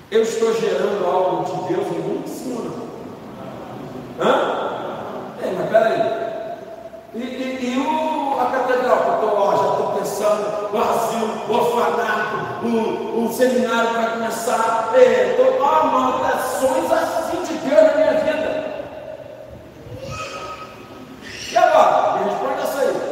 Eu 0.10 0.22
estou 0.22 0.54
gerando 0.54 1.06
algo 1.06 1.44
de 1.44 1.74
Deus 1.74 1.88
em 1.88 2.00
mim? 2.00 2.24
Sim 2.26 2.56
ou 2.58 2.64
não? 2.64 4.26
Hã? 4.26 4.62
É, 5.42 5.52
mas 5.58 5.70
peraí. 5.70 6.22
E, 7.16 7.20
e, 7.20 7.76
e 7.76 7.80
o, 7.80 8.40
a 8.40 8.46
catedral 8.46 8.98
que 8.98 9.10
eu 9.10 9.16
estou, 9.16 9.38
ó, 9.38 9.58
já 9.58 9.72
estou 9.72 10.00
pensando, 10.00 10.74
o 10.74 10.78
asilo, 10.78 11.32
o 11.50 12.51
o, 12.64 13.26
o 13.26 13.34
seminário 13.34 13.94
vai 13.94 14.12
começar. 14.12 14.92
Estou, 14.94 15.46
é, 15.46 15.58
ó, 15.60 15.86
mandações 15.86 16.92
assim 16.92 17.44
de 17.44 17.54
Deus 17.58 17.82
na 17.82 17.96
minha 17.96 18.14
vida. 18.14 18.62
E 21.52 21.58
agora? 21.58 22.20
Me 22.20 22.30
responde 22.30 22.62
essa 22.62 22.82
aí. 22.82 23.12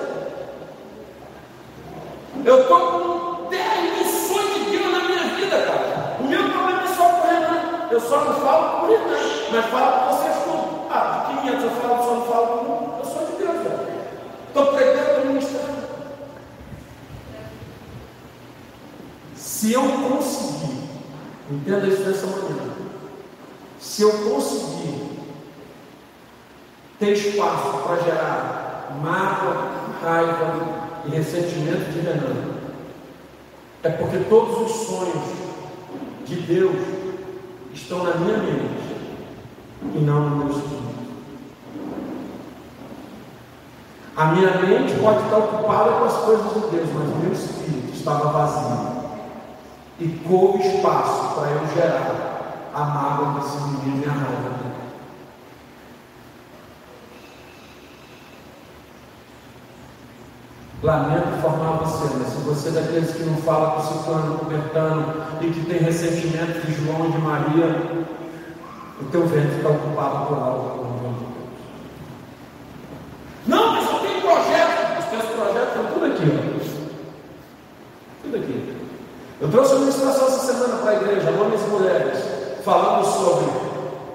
Eu 2.46 2.62
estou 2.62 2.80
com 2.80 3.50
10 3.50 3.98
missões 3.98 4.54
de 4.54 4.78
Deus 4.78 4.92
na 4.92 5.00
minha 5.00 5.24
vida, 5.36 5.62
cara. 5.62 6.18
O 6.20 6.24
meu 6.24 6.50
problema 6.50 6.84
é 6.84 6.88
só 6.88 7.04
o 7.04 7.22
Renan. 7.22 7.88
Eu 7.90 8.00
só 8.02 8.24
não 8.24 8.34
falo 8.36 8.80
por 8.80 8.90
Renan, 8.90 9.20
mas 9.52 9.66
falo 9.66 9.92
com 9.92 10.16
vocês 10.16 10.36
tudo. 10.44 10.88
Ah, 10.92 11.26
de 11.28 11.42
500 11.42 11.64
eu 11.64 11.72
falo, 11.72 12.04
só 12.04 12.14
não 12.16 12.26
falo 12.28 12.48
com 12.48 12.66
um. 12.66 13.00
Eu 13.00 13.06
sou 13.06 13.26
de 13.26 13.32
Deus, 13.44 13.64
velho. 13.64 13.80
Estou 14.48 14.66
pregando, 14.68 15.10
estou 15.10 15.26
ministrando. 15.26 15.80
Se 19.69 19.75
eu 19.75 19.84
conseguir, 19.84 20.79
entenda 21.51 21.86
isso 21.86 22.01
dessa 22.01 22.25
maneira. 22.25 22.73
Se 23.79 24.01
eu 24.01 24.12
conseguir 24.12 25.12
ter 26.97 27.13
espaço 27.13 27.77
para 27.84 28.01
gerar 28.01 28.99
mágoa, 28.99 29.91
raiva 30.01 30.89
e 31.05 31.10
ressentimento 31.12 31.91
de 31.91 31.99
Renan. 31.99 32.55
É 33.84 33.89
porque 33.89 34.17
todos 34.27 34.71
os 34.71 34.88
sonhos 34.88 35.23
de 36.25 36.38
Deus 36.38 36.75
estão 37.71 38.03
na 38.03 38.15
minha 38.15 38.38
mente 38.39 38.95
e 39.93 39.99
não 39.99 40.29
no 40.32 40.36
meu 40.38 40.49
espírito. 40.49 40.79
A 44.17 44.25
minha 44.32 44.58
mente 44.62 44.99
pode 44.99 45.25
estar 45.25 45.38
ocupada 45.38 45.91
com 45.91 46.05
as 46.05 46.17
coisas 46.25 46.53
de 46.55 46.60
Deus, 46.75 46.89
mas 46.91 47.13
o 47.13 47.17
meu 47.17 47.34
espírito 47.34 47.93
estava 47.93 48.32
vazio. 48.32 48.99
E 50.00 50.08
coube 50.28 50.66
espaço 50.66 51.36
para 51.36 51.50
eu 51.52 51.68
gerar 51.76 52.70
a 52.74 52.84
mágoa 52.86 53.40
desse 53.40 53.58
menino 53.58 54.04
e 54.06 54.08
a 54.08 54.12
raiva. 54.12 54.60
Lamento 60.82 61.38
informar 61.38 61.80
você, 61.80 62.16
mas 62.18 62.30
se 62.30 62.38
você 62.38 62.70
é 62.70 62.72
daqueles 62.72 63.12
que 63.12 63.24
não 63.24 63.36
fala 63.42 63.72
com 63.72 63.82
ciclano, 63.82 64.38
com 64.38 64.46
bertano 64.46 65.14
e 65.42 65.52
que 65.52 65.66
tem 65.66 65.80
ressentimento 65.80 66.66
de 66.66 66.74
João 66.74 67.10
e 67.10 67.12
de 67.12 67.18
Maria, 67.18 68.08
o 69.02 69.06
teu 69.12 69.28
vento 69.28 69.58
está 69.58 69.70
ocupado 69.70 70.28
por 70.28 70.38
algo. 70.38 70.80
Não, 73.46 73.74
mas 73.74 73.92
eu 73.92 74.00
tenho 74.00 74.22
projeto. 74.22 75.00
Os 75.00 75.06
teus 75.06 75.26
projetos 75.36 75.68
estão 75.68 75.86
tudo 75.94 76.06
aqui. 76.06 76.24
Ó. 76.24 76.60
Tudo 78.24 78.38
aqui. 78.38 78.78
Eu 79.41 79.49
trouxe 79.49 79.73
uma 79.73 79.82
ministração 79.82 80.28
essa 80.28 80.54
semana 80.54 80.78
para 80.78 80.91
a 80.91 80.95
igreja, 80.95 81.30
homens 81.30 81.62
e 81.62 81.67
mulheres, 81.69 82.19
falando 82.63 83.06
sobre 83.06 83.45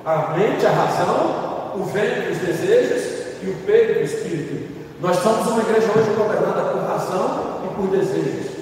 a 0.05 0.37
mente, 0.37 0.67
a 0.67 0.71
razão, 0.71 1.73
o 1.77 1.85
ventre, 1.85 2.33
os 2.33 2.39
desejos 2.39 3.43
e 3.43 3.49
o 3.49 3.55
peito, 3.65 4.01
o 4.01 4.03
espírito. 4.03 4.75
Nós 5.01 5.17
somos 5.17 5.47
uma 5.47 5.63
igreja 5.63 5.91
hoje 5.97 6.11
governada 6.11 6.73
por 6.73 6.83
razão 6.83 7.61
e 7.65 7.75
por 7.75 7.89
desejos, 7.89 8.53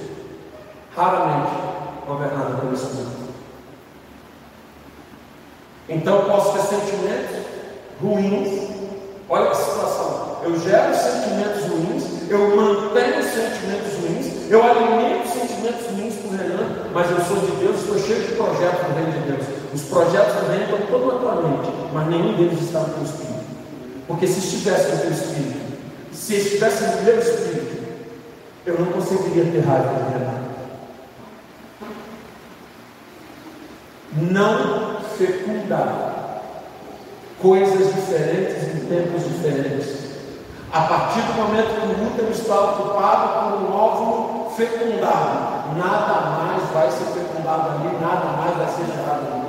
raramente 0.97 1.51
governada 2.07 2.57
pelo 2.57 2.75
Espírito. 2.75 3.23
Então 5.89 6.17
eu 6.17 6.25
posso 6.25 6.53
ter 6.53 6.63
sentimentos 6.63 7.37
ruins. 8.01 8.71
Olha 9.29 9.51
que 9.51 9.57
situação. 9.57 10.39
Eu 10.43 10.59
gero 10.59 10.95
sentimentos 10.95 11.63
ruins, 11.67 12.31
eu 12.31 12.57
mantenho 12.57 13.23
sentimentos 13.23 13.93
ruins, 14.01 14.51
eu 14.51 14.63
alimento 14.63 15.32
sentimentos 15.63 15.87
ruins 15.87 16.15
por 16.15 16.31
Renan, 16.33 16.91
mas 16.93 17.11
eu 17.11 17.21
sou 17.21 17.37
de 17.37 17.53
Deus, 17.57 17.81
estou 17.81 17.99
cheio 17.99 18.27
de 18.27 18.35
projetos 18.35 18.87
do 18.87 18.95
reino 18.95 19.13
de 19.13 19.33
Deus. 19.33 19.47
Os 19.73 19.83
projetos 19.83 20.35
do 20.35 20.49
reino 20.49 20.65
estão 20.65 20.87
todos 20.89 21.15
na 21.15 21.21
tua 21.21 21.43
mente, 21.43 21.71
mas 21.93 22.09
nenhum 22.09 22.37
deles 22.37 22.61
está 22.61 22.81
no 22.81 22.95
teu 22.95 23.03
espírito. 23.05 23.43
Porque 24.09 24.27
se 24.27 24.39
estivesse 24.39 24.93
no 24.93 24.99
teu 24.99 25.11
espírito, 25.11 25.73
se 26.13 26.35
estivesse 26.37 26.85
no 26.85 27.03
meu 27.03 27.19
espírito, 27.19 27.83
eu 28.67 28.79
não 28.79 28.87
conseguiria 28.93 29.45
ter 29.45 29.61
raiva 29.61 29.89
de 29.89 30.13
Renato. 30.19 30.43
Não 34.15 35.01
fecundar 35.17 36.43
coisas 37.41 37.95
diferentes 37.95 38.63
em 38.63 38.87
tempos 38.87 39.25
diferentes. 39.25 40.03
A 40.73 40.81
partir 40.83 41.21
do 41.21 41.35
momento 41.35 41.81
que 41.81 41.87
o 41.87 42.07
útero 42.07 42.31
está 42.31 42.61
ocupado 42.61 43.59
por 43.59 43.63
um 43.63 43.75
óvulo 43.75 44.51
fecundado, 44.57 45.52
nada 45.77 46.31
mais 46.31 46.63
vai 46.71 46.91
ser 46.91 47.05
fecundado 47.05 47.71
ali, 47.71 47.99
nada 48.01 48.37
mais 48.37 48.57
vai 48.57 48.69
ser 48.69 48.87
gerado 48.93 49.27
ali. 49.33 49.43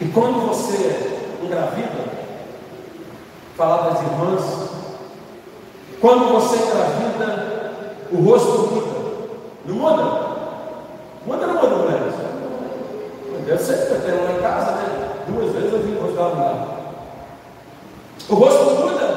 E 0.00 0.08
quando 0.08 0.46
você 0.46 1.18
engravida, 1.42 2.08
falar 3.58 3.90
das 3.90 4.00
irmãs. 4.02 4.70
Quando 6.00 6.32
você 6.32 6.56
engravida, 6.56 7.74
o 8.12 8.22
rosto 8.22 8.72
muda. 8.72 8.98
Não 9.66 9.74
muda? 9.74 10.02
Muda 11.26 11.46
ou 11.46 11.52
não 11.52 11.60
muda, 11.60 11.76
mulheres? 11.76 12.14
Sei 13.60 13.76
que 13.76 13.92
eu 13.92 14.00
tenho 14.02 14.38
em 14.38 14.42
casa, 14.42 14.72
né? 14.72 15.10
Duas 15.26 15.52
vezes 15.52 15.72
eu 15.72 15.82
vi 15.82 15.92
o 15.92 16.02
rosto 16.02 16.16
dela 16.16 16.34
mudar. 16.34 16.78
O 18.28 18.34
rosto 18.34 18.64
muda. 18.76 19.08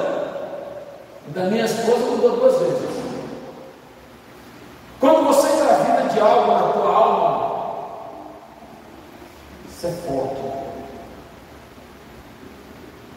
Da 1.28 1.44
minha 1.44 1.66
esposa 1.66 2.00
mudou 2.00 2.38
duas 2.38 2.58
vezes. 2.58 3.02
Quando 5.00 5.28
você 5.28 5.54
engravida 5.54 6.10
de 6.14 6.20
algo 6.20 6.52
na 6.52 6.74
tua 6.74 6.94
alma, 6.94 7.52
isso 9.82 9.88
é 9.88 9.92
forte. 9.92 10.42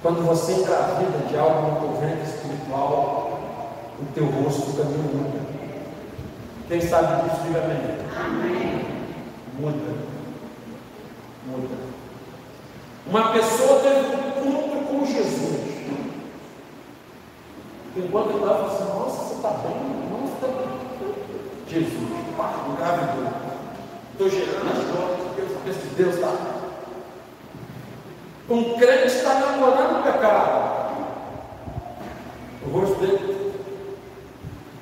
Quando 0.01 0.25
você 0.25 0.53
engravida 0.53 1.19
de 1.29 1.37
algo 1.37 1.73
no 1.73 1.81
teu 1.81 2.01
ventre 2.01 2.23
espiritual, 2.23 3.39
o 4.01 4.05
teu 4.15 4.25
rosto 4.27 4.73
também 4.73 4.99
muda. 4.99 5.41
Quem 6.69 6.81
sabe 6.81 7.23
disso, 7.23 7.43
diga 7.43 7.65
amém. 7.65 7.81
Amém. 8.19 8.87
Muda. 9.59 9.95
Muda. 11.47 11.77
Uma 13.09 13.33
pessoa 13.33 13.81
teve 13.81 14.17
um 14.17 14.49
encontro 14.49 14.81
com 14.87 15.05
Jesus. 15.05 15.75
Enquanto 17.95 18.31
ele 18.31 18.39
estava 18.39 18.67
assim, 18.69 18.85
nossa, 18.85 19.25
você 19.25 19.35
está 19.35 19.51
bem? 19.51 19.77
Nossa, 20.11 20.35
está 20.35 20.47
bem. 20.47 21.15
Jesus, 21.69 22.09
pá, 22.39 22.55
engravidou. 22.71 23.33
Estou 24.15 24.31
gerando 24.31 24.71
as 24.71 24.85
glórias 24.85 25.24
Deus, 25.37 25.77
Deus 25.97 26.15
está. 26.15 26.29
Um 28.49 28.79
crente 28.79 29.07
está 29.07 29.35
namorando 29.35 30.01
o 30.01 30.03
pecado. 30.03 30.75
O 32.67 32.79
rosto 32.79 32.95
dele. 33.01 33.55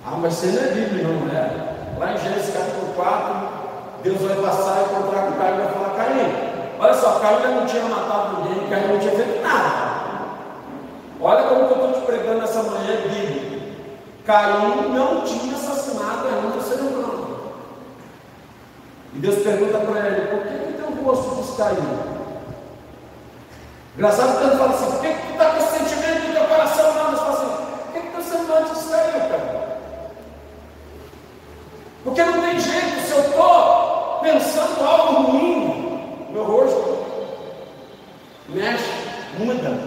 Ah, 0.05 0.17
mas 0.21 0.35
você 0.35 0.47
não 0.49 0.63
é 0.63 0.67
Bíblia, 0.75 1.07
não 1.07 1.29
é? 1.29 1.99
Lá 1.99 2.13
em 2.13 2.19
Gênesis 2.19 2.55
capítulo 2.55 2.93
4, 2.95 3.49
Deus 4.03 4.21
vai 4.21 4.37
passar 4.37 4.81
e 4.81 4.93
encontrar 4.93 5.23
com 5.27 5.33
Caim 5.39 5.55
e 5.55 5.59
vai 5.59 5.73
falar, 5.73 5.91
Caim, 5.97 6.35
olha 6.81 6.95
só, 6.95 7.21
Caim 7.21 7.55
não 7.55 7.67
tinha 7.67 7.85
matado 7.85 8.43
ninguém, 8.43 8.69
Caim 8.69 8.89
não 8.89 8.99
tinha 8.99 9.13
feito 9.13 9.43
nada. 9.43 9.93
Olha 11.21 11.45
como 11.45 11.61
eu 11.61 11.71
estou 11.71 11.93
te 11.93 12.07
pregando 12.07 12.43
essa 12.43 12.63
manhã, 12.65 12.97
Bíblia. 13.03 13.63
Caim 14.25 14.93
não 14.93 15.21
tinha 15.21 15.55
assassinado 15.55 16.27
ainda. 16.27 16.62
E 19.15 19.19
Deus 19.19 19.43
pergunta 19.43 19.79
para 19.79 20.07
ele, 20.09 20.27
por 20.27 20.41
que, 20.47 20.59
que 20.59 20.73
teu 20.73 21.05
rosto 21.05 21.57
Caim? 21.57 21.77
Engraçado 23.95 24.39
que 24.39 24.45
ele 24.45 24.57
fala 24.57 24.71
assim, 24.71 24.91
por 24.91 25.01
que, 25.01 25.09
tu 25.09 25.33
está 25.33 25.51
com 25.51 25.57
esse 25.59 25.79
sentimento 25.79 26.29
no 26.29 26.35
teu 26.35 26.45
coração? 26.45 26.95
Não, 26.95 27.11
mas 27.11 27.21
fala 27.21 27.33
assim, 27.33 27.65
por 27.85 27.93
que, 27.93 28.01
que 28.01 28.13
teu 28.15 28.23
semblante 28.23 28.73
estranho, 28.73 29.13
cara? 29.13 29.79
Porque 32.05 32.25
não 32.25 32.41
tem 32.41 32.59
jeito, 32.59 33.07
se 33.07 33.13
eu 33.13 33.21
estou 33.21 34.19
pensando 34.23 34.85
algo 34.85 35.23
ruim, 35.31 36.29
meu 36.31 36.45
rosto 36.45 37.05
mexe, 38.49 38.85
muda. 39.39 39.79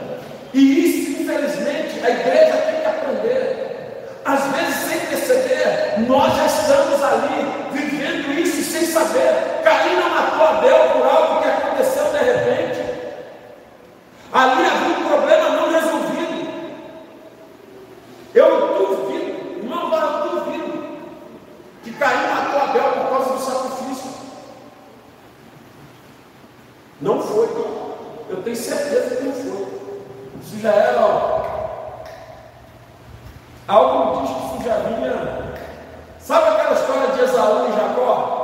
E 0.54 0.86
isso, 0.86 1.22
infelizmente, 1.22 2.06
a 2.06 2.10
igreja 2.12 2.58
tem 2.58 2.80
que 2.80 2.88
aprender. 2.88 4.22
Às 4.24 4.44
vezes, 4.52 4.76
sem 4.76 5.00
perceber, 5.08 6.00
nós 6.08 6.36
já 6.36 6.46
estamos 6.46 7.04
ali, 7.04 7.70
vivendo 7.74 7.95
sem 8.76 8.86
saber. 8.88 9.64
Não 9.96 10.10
matou 10.10 10.48
Abel 10.48 10.90
por 10.90 11.08
algo 11.08 11.42
que 11.42 11.48
aconteceu 11.48 12.06
de 12.12 12.18
repente. 12.18 12.82
Ali 14.34 14.66
havia 14.66 14.98
um 14.98 15.08
problema 15.08 15.50
não 15.50 15.72
resolvido. 15.72 16.52
Eu 18.34 18.78
duvido, 18.78 19.60
irmão, 19.60 19.94
eu 19.94 20.30
duvido, 20.30 20.98
que 21.84 21.94
Caim 21.94 22.28
matou 22.28 22.62
Abel 22.62 22.92
por 22.92 23.10
causa 23.10 23.34
do 23.34 23.40
sacrifício. 23.40 24.12
Não 27.02 27.22
foi. 27.22 27.46
Eu 28.30 28.44
tenho 28.44 28.56
certeza 28.56 29.16
que 29.16 29.24
não 29.24 29.34
foi. 29.34 29.76
Isso 30.42 30.60
já 30.60 30.72
era 30.72 31.00
ó, 31.00 32.04
algo 33.68 34.22
diz 34.22 34.32
que 34.32 34.56
isso 34.58 34.64
já 34.68 34.78
vinha. 34.78 35.56
Sabe 36.20 36.50
aquela 36.50 36.74
história 36.74 37.08
de 37.14 37.22
Esaú 37.22 37.70
e 37.70 37.72
Jacó? 37.74 38.36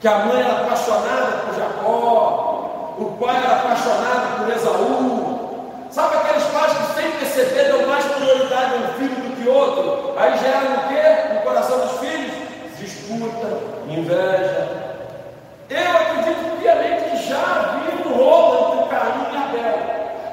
Que 0.00 0.06
a 0.06 0.18
mãe 0.38 0.44
era 0.44 0.62
apaixonada 0.62 1.32
por 1.44 1.54
Jacó, 1.54 2.94
o 2.98 3.04
pai 3.20 3.36
era 3.36 3.56
apaixonado 3.56 4.38
por 4.38 4.54
Esaú. 4.54 5.88
Sabe 5.90 6.16
aqueles 6.16 6.44
pais 6.44 6.72
que 6.72 7.00
sem 7.00 7.10
perceber 7.12 7.72
dão 7.72 7.86
mais 7.86 8.04
prioridade 8.04 8.74
a 8.74 8.76
um 8.76 8.94
filho 8.98 9.14
do 9.16 9.36
que 9.36 9.48
outro? 9.48 10.14
Aí 10.16 10.38
geram 10.38 10.74
o 10.74 10.88
quê? 10.88 11.34
No 11.34 11.40
coração 11.40 11.80
dos 11.80 11.98
filhos? 11.98 12.34
Disputa, 12.78 13.48
inveja. 13.88 14.68
Eu 15.70 15.90
acredito 15.90 16.60
piamente 16.60 17.10
que 17.10 17.28
já 17.28 17.38
havia 17.38 18.06
um 18.06 18.16
rolo 18.16 18.74
entre 18.74 18.88
Caim 18.90 19.26
e 19.32 19.36
Abel. 19.36 19.78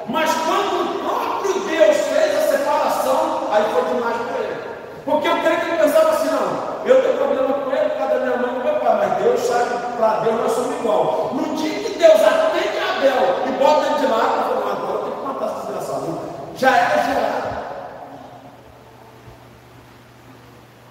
Mas 0.08 0.30
quando 0.32 0.82
o 0.82 0.98
próprio 1.00 1.54
Deus 1.60 1.96
fez 1.96 2.36
a 2.36 2.56
separação, 2.56 3.48
aí 3.50 3.64
foi 3.72 3.94
demais 3.94 4.16
para 4.16 4.44
ele. 4.44 4.56
Porque 5.04 5.28
eu 5.28 5.36
creio 5.38 5.60
que 5.60 5.66
ele 5.66 5.78
pensava 5.78 6.10
assim, 6.10 6.28
não, 6.28 6.86
eu 6.86 7.02
tenho 7.02 7.16
problema 7.16 7.55
causa 7.96 8.18
da 8.18 8.20
minha 8.20 8.36
mãe 8.36 8.50
e 8.50 8.58
do 8.58 8.64
meu 8.64 8.80
pai, 8.80 8.96
mas 8.96 9.22
Deus 9.22 9.40
sabe 9.40 9.96
para 9.96 10.20
Deus 10.20 10.36
nós 10.36 10.52
somos 10.52 10.80
igual. 10.80 11.30
No 11.34 11.56
dia 11.56 11.78
que 11.80 11.98
Deus 11.98 12.20
atende 12.20 12.78
Abel 12.78 13.48
e 13.48 13.52
bota 13.58 13.86
ele 13.86 13.98
de 13.98 14.06
lado, 14.06 14.50
eu 14.50 14.62
falo, 14.62 14.70
agora 14.70 14.98
tenho 15.04 15.16
que 15.16 15.26
matar 15.26 15.46
esse 15.46 15.66
desgraçado. 15.66 16.18
Já 16.56 16.76
era 16.76 17.02
gerado. 17.02 17.56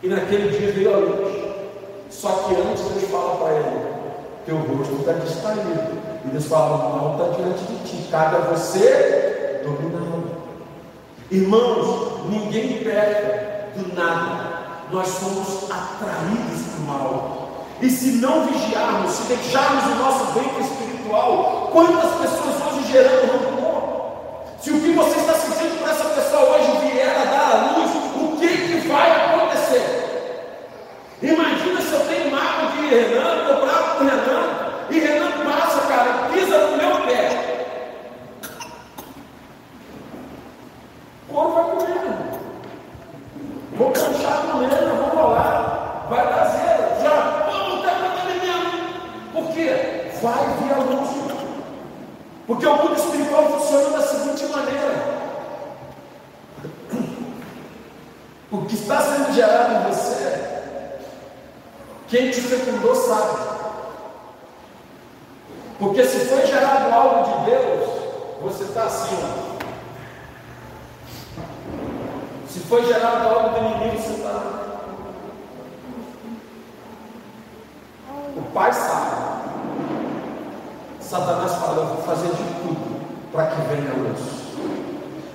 E 0.04 0.08
naquele 0.08 0.58
dia 0.58 0.72
veio 0.72 0.94
a 0.94 0.98
luz. 0.98 1.46
Só 2.10 2.30
que 2.30 2.56
antes 2.56 2.84
Deus 2.84 3.12
fala 3.12 3.36
para 3.38 3.54
ele, 3.56 3.88
teu 4.46 4.58
rosto 4.58 4.96
está 5.00 5.14
distraído. 5.14 5.98
E 6.24 6.28
Deus 6.28 6.46
fala: 6.46 6.76
o 6.76 6.98
mal 6.98 7.12
está 7.14 7.42
diante 7.42 7.64
de 7.64 7.78
ti, 7.90 8.08
cabe 8.10 8.36
a 8.36 8.40
você 8.40 9.62
dominá-lo. 9.64 10.32
Irmãos, 11.32 12.30
ninguém 12.30 12.84
peca 12.84 13.70
do 13.76 13.96
nada, 13.96 14.65
nós 14.92 15.08
somos 15.08 15.70
atraídos 15.72 16.62
para 16.68 16.80
o 16.80 16.88
mal. 16.88 17.66
E 17.82 17.90
se 17.90 18.14
não 18.14 18.46
vigiarmos, 18.46 19.12
se 19.12 19.24
deixarmos 19.24 19.84
o 19.86 19.96
nosso 19.96 20.26
ventre 20.34 20.64
espiritual, 20.64 21.70
quantas 21.72 22.12
pessoas 22.22 22.74
hoje 22.74 22.92
gerando 22.92 23.32
rancor? 23.32 23.66
Se 24.62 24.72
o 24.72 24.80
que 24.80 24.92
você 24.94 25.20
está 25.20 25.34
sentindo 25.34 25.80
por 25.80 25.90
essa 25.90 26.06
pessoa 26.06 26.58
hoje 26.58 26.88
vier 26.88 27.10
a 27.10 27.26
dar 27.26 27.52
à 27.52 27.78
luz, 27.78 27.92
o 28.16 28.38
que, 28.38 28.48
que 28.48 28.88
vai 28.88 29.12
acontecer? 29.12 30.06
Imagina 31.22 31.82
se 31.82 31.94
eu 31.94 32.00
tenho 32.08 32.32
mágoa 32.32 32.72
de 32.72 32.88
Renan, 32.88 33.42
estou 33.42 33.62
bravo 33.62 33.98
com 33.98 34.04
Renan, 34.06 34.56
e 34.90 35.00
Renan 35.00 35.32
passa, 35.46 35.82
cara, 35.88 36.30
pisa 36.32 36.58
no 36.58 36.78
meu 36.78 37.02
pé. 37.06 37.46
O 41.30 41.34
couro 41.34 41.54
vai 41.54 41.64
comer. 41.64 41.96
Vou 43.78 43.92
canchar 43.92 44.44
com 44.52 44.64
ele, 44.64 44.76
vou 44.76 45.10
rolar. 45.10 46.06
Vai 46.10 46.26
dar 46.28 46.46
zero. 46.46 47.04
Já, 47.04 47.48
não 47.52 47.78
está 47.78 47.94
mandando 47.96 48.42
mesmo. 48.42 49.34
Por 49.34 49.54
quê? 49.54 50.12
Vai 50.22 50.46
vir 50.58 50.74
a 50.74 50.78
luz. 50.78 51.10
Porque 52.48 52.66
o 52.66 52.76
mundo 52.78 52.96
espiritual 52.96 53.60
funciona 53.60 53.98
da 53.98 54.02
seguinte 54.06 54.46
maneira. 54.46 55.16
O 58.52 58.62
que 58.66 58.76
está 58.76 59.02
sendo 59.02 59.34
gerado 59.34 59.74
em 59.74 59.92
você, 59.92 60.72
quem 62.16 62.32
te 62.32 62.40
fecundou 62.40 62.96
sabe. 62.96 63.56
Porque 65.78 66.06
se 66.06 66.20
foi 66.28 66.48
gerado 66.48 66.94
algo 66.94 67.26
de 67.26 67.52
Deus, 67.52 67.90
você 68.42 68.64
está 68.64 68.84
acima. 68.84 69.30
Se 72.48 72.60
foi 72.62 72.86
gerado 72.86 73.28
algo 73.28 73.50
do 73.50 73.66
inimigo, 73.66 74.02
você 74.02 74.14
está. 74.14 74.42
O 78.38 78.42
Pai 78.54 78.72
sabe. 78.72 79.16
Satanás 81.02 81.52
fala: 81.56 81.82
Eu 81.82 81.88
vou 81.88 82.04
fazer 82.04 82.30
de 82.30 82.44
tudo 82.62 83.32
para 83.34 83.48
que 83.48 83.62
venha 83.64 83.92
a 83.92 83.96
luz. 83.96 84.22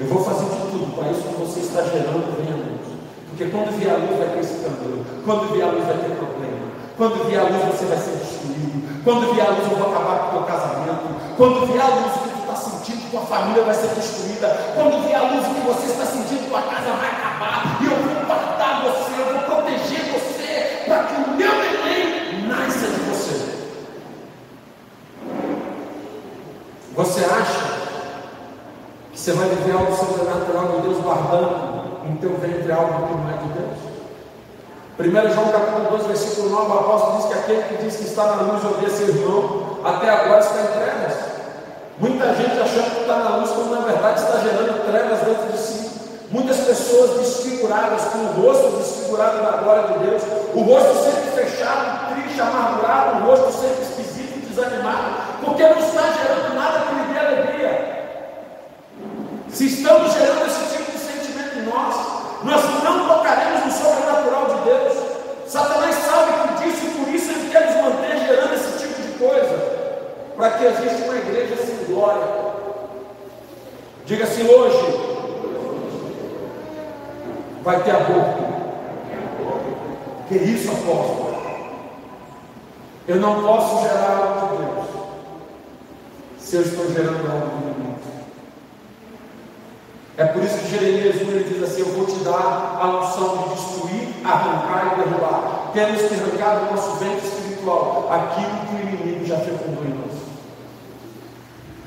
Eu 0.01 0.07
vou 0.07 0.25
fazer 0.25 0.47
de 0.47 0.71
tudo 0.71 0.97
para 0.97 1.11
isso 1.11 1.29
que 1.29 1.35
você 1.35 1.61
está 1.61 1.83
gerando 1.83 2.38
venha 2.38 2.55
a 2.55 2.57
luz. 2.57 2.81
Porque 3.29 3.45
quando 3.51 3.79
vier 3.79 3.93
a 3.93 3.99
luz 3.99 4.19
vai 4.19 4.29
ter 4.31 4.40
escândalo. 4.40 5.05
Quando 5.27 5.53
vier 5.53 5.69
a 5.69 5.73
luz 5.73 5.85
vai 5.85 5.99
ter 5.99 6.16
problema. 6.16 6.71
Quando 7.01 7.25
vier 7.25 7.40
a 7.40 7.45
luz 7.45 7.64
você 7.64 7.87
vai 7.87 7.97
ser 7.97 8.11
destruído. 8.11 9.03
Quando 9.03 9.33
vier 9.33 9.47
a 9.47 9.53
luz, 9.53 9.60
eu 9.70 9.78
vou 9.78 9.88
acabar 9.88 10.18
com 10.18 10.26
o 10.26 10.30
teu 10.30 10.42
casamento. 10.42 11.37
Quando 11.37 11.66
vier 11.66 11.80
a 11.80 11.88
luz, 11.88 12.12
que 12.12 12.28
tu 12.30 12.38
está 12.40 12.56
sentindo, 12.56 13.11
tua 13.11 13.20
família 13.22 13.62
vai 13.62 13.74
ser 13.74 13.88
destruída. 13.94 14.48
Quando 14.74 15.02
vier 15.06 15.18
a 15.18 15.22
luz, 15.22 15.46
que 15.46 15.61
você 15.61 15.87
está 15.92 16.04
sentindo, 16.06 16.48
tua 16.48 16.62
casa 16.62 16.90
vai 16.92 17.09
acabar. 17.09 17.78
E 17.80 17.85
eu 17.87 17.96
vou 17.96 18.26
guardar 18.26 18.83
você, 18.83 19.20
eu 19.20 19.26
vou 19.33 19.42
proteger 19.44 20.12
você, 20.12 20.85
para 20.87 21.04
que 21.04 21.14
o 21.14 21.35
meu 21.35 21.52
neném 21.54 22.46
nasça 22.48 22.87
de 22.87 23.00
você. 23.11 23.61
Você 26.94 27.24
acha 27.24 27.80
que 29.12 29.18
você 29.18 29.33
vai 29.33 29.48
viver 29.48 29.72
algo 29.72 29.94
sobrenatural 29.94 30.68
de 30.68 30.83
Deus 30.83 30.98
guardando 30.98 32.06
em 32.09 32.16
teu 32.16 32.37
ventre 32.38 32.72
algo 32.72 33.06
que 33.06 33.14
não 33.14 33.30
é 33.30 33.33
de 33.35 33.48
Deus? 33.48 33.89
1 35.01 35.33
João 35.33 35.49
capítulo 35.49 35.97
2, 35.97 36.07
versículo 36.09 36.51
9, 36.51 36.73
o 36.73 36.79
apóstolo 36.79 37.17
diz 37.17 37.27
que 37.27 37.33
aquele 37.33 37.63
que 37.63 37.85
diz 37.85 37.97
que 37.97 38.05
está 38.05 38.25
na 38.25 38.43
luz 38.43 38.63
odeia 38.63 38.91
seu 38.91 39.09
irmão, 39.09 39.79
até 39.83 40.11
agora 40.11 40.41
está 40.41 40.61
em 40.61 40.67
trevas. 40.67 41.17
Muita 41.99 42.35
gente 42.35 42.61
achando 42.61 42.91
que 42.95 43.01
está 43.01 43.17
na 43.17 43.37
luz, 43.37 43.51
quando 43.51 43.71
na 43.71 43.81
verdade 43.81 44.21
está 44.21 44.39
gerando 44.41 44.85
trevas 44.85 45.21
dentro 45.21 45.53
de 45.53 45.59
si. 45.59 45.91
Muitas 46.31 46.59
pessoas 46.59 47.19
desfiguradas, 47.19 48.05
com 48.13 48.19
o 48.19 48.45
rosto 48.45 48.77
desfigurado 48.77 49.43
da 49.43 49.53
glória 49.63 49.89
de 49.89 49.99
Deus, 50.05 50.23
o 50.55 50.61
rosto 50.61 50.95
sempre 51.03 51.45
fechado, 51.45 52.13
triste, 52.13 52.39
amargurado, 52.39 53.25
o 53.25 53.27
rosto 53.27 53.53
sempre 53.53 53.83
esquisito, 53.83 54.49
desanimado, 54.49 55.15
porque 55.43 55.63
não 55.63 55.79
está 55.79 56.03
gerando 56.13 56.55
nada 56.55 56.81
que 56.81 56.95
lhe 56.95 57.15
dê 57.15 57.19
alegria. 57.19 57.73
Se 59.49 59.65
estamos 59.65 60.13
gerando 60.13 60.47
esse 60.47 60.77
tipo 60.77 60.93
de 60.93 60.99
sentimento 60.99 61.59
em 61.59 61.63
nós, 61.63 62.21
nós 62.45 62.63
não 62.83 63.07
tocaremos 63.07 63.67
no 63.67 63.73
sobrenatural 63.73 64.47
de 64.47 64.65
Deus. 64.65 64.95
Satanás 65.51 65.97
sabe 65.97 66.63
disso 66.63 66.87
e 66.87 66.91
por 66.91 67.13
isso 67.13 67.33
ele 67.33 67.51
quer 67.51 67.67
nos 67.67 67.83
manter 67.83 68.19
gerando 68.25 68.55
esse 68.55 68.79
tipo 68.79 69.03
de 69.03 69.19
coisa, 69.19 69.57
para 70.37 70.51
que 70.53 70.65
exista 70.65 71.05
uma 71.07 71.17
igreja 71.17 71.57
sem 71.57 71.93
glória. 71.93 72.25
Diga 74.07 74.23
assim 74.23 74.49
hoje, 74.49 75.01
vai 77.65 77.83
ter 77.83 77.91
aborto. 77.91 78.45
Que 80.29 80.37
isso, 80.37 80.71
apóstolo? 80.71 81.43
Eu 83.09 83.17
não 83.17 83.43
posso 83.43 83.83
gerar 83.83 84.19
algo 84.19 84.57
de 84.57 84.63
Deus 84.63 84.87
se 86.39 86.57
eu 86.57 86.63
estou 86.63 86.93
gerando 86.93 87.29
algo 87.29 87.57
de 87.59 87.81
mim. 87.81 87.97
É 90.17 90.27
por 90.27 90.45
isso 90.45 90.59
que 90.59 90.69
Jeremias 90.69 91.17
1 91.17 91.19
ele 91.19 91.45
diz 91.45 91.63
assim: 91.65 91.81
Eu 91.81 91.93
vou 91.93 92.07
te 92.07 92.23
dar 92.23 92.79
a 92.81 92.87
unção 93.01 93.39
de 93.39 93.55
destruir, 93.55 93.89
arrancar 94.24 94.92
e 94.92 95.02
derrubar. 95.02 95.70
Temos 95.72 96.02
que 96.02 96.14
arrancar 96.14 96.61
do 96.61 96.70
nosso 96.74 96.90
ventre 96.98 97.26
espiritual 97.26 98.09
aquilo 98.11 98.50
que 98.66 98.74
o 98.74 98.80
inimigo 98.80 99.26
já 99.26 99.37
fecundou 99.37 99.85
em 99.85 99.90
nós. 99.90 100.18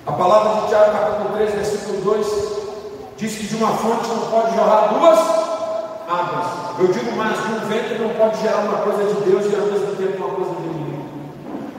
A 0.06 0.12
palavra 0.12 0.62
de 0.62 0.68
Tiago, 0.68 0.92
capítulo 0.92 1.30
3, 1.36 1.54
versículo 1.54 2.02
2, 2.02 2.28
diz 3.18 3.38
que 3.38 3.48
de 3.48 3.56
uma 3.56 3.70
fonte 3.70 4.08
não 4.10 4.30
pode 4.30 4.56
jorrar 4.56 4.94
duas 4.94 5.20
águas. 6.08 6.80
Eu 6.80 6.88
digo 6.88 7.16
mais, 7.16 7.38
de 7.38 7.54
um 7.54 7.60
vento 7.68 8.02
não 8.02 8.10
pode 8.10 8.42
gerar 8.42 8.60
uma 8.60 8.80
coisa 8.80 9.04
de 9.04 9.22
Deus 9.22 9.46
e 9.46 9.56
ao 9.56 9.68
mesmo 9.68 9.96
tempo 9.96 10.24
uma 10.24 10.36
coisa 10.36 10.52
de 10.56 10.68
mim. 10.68 10.84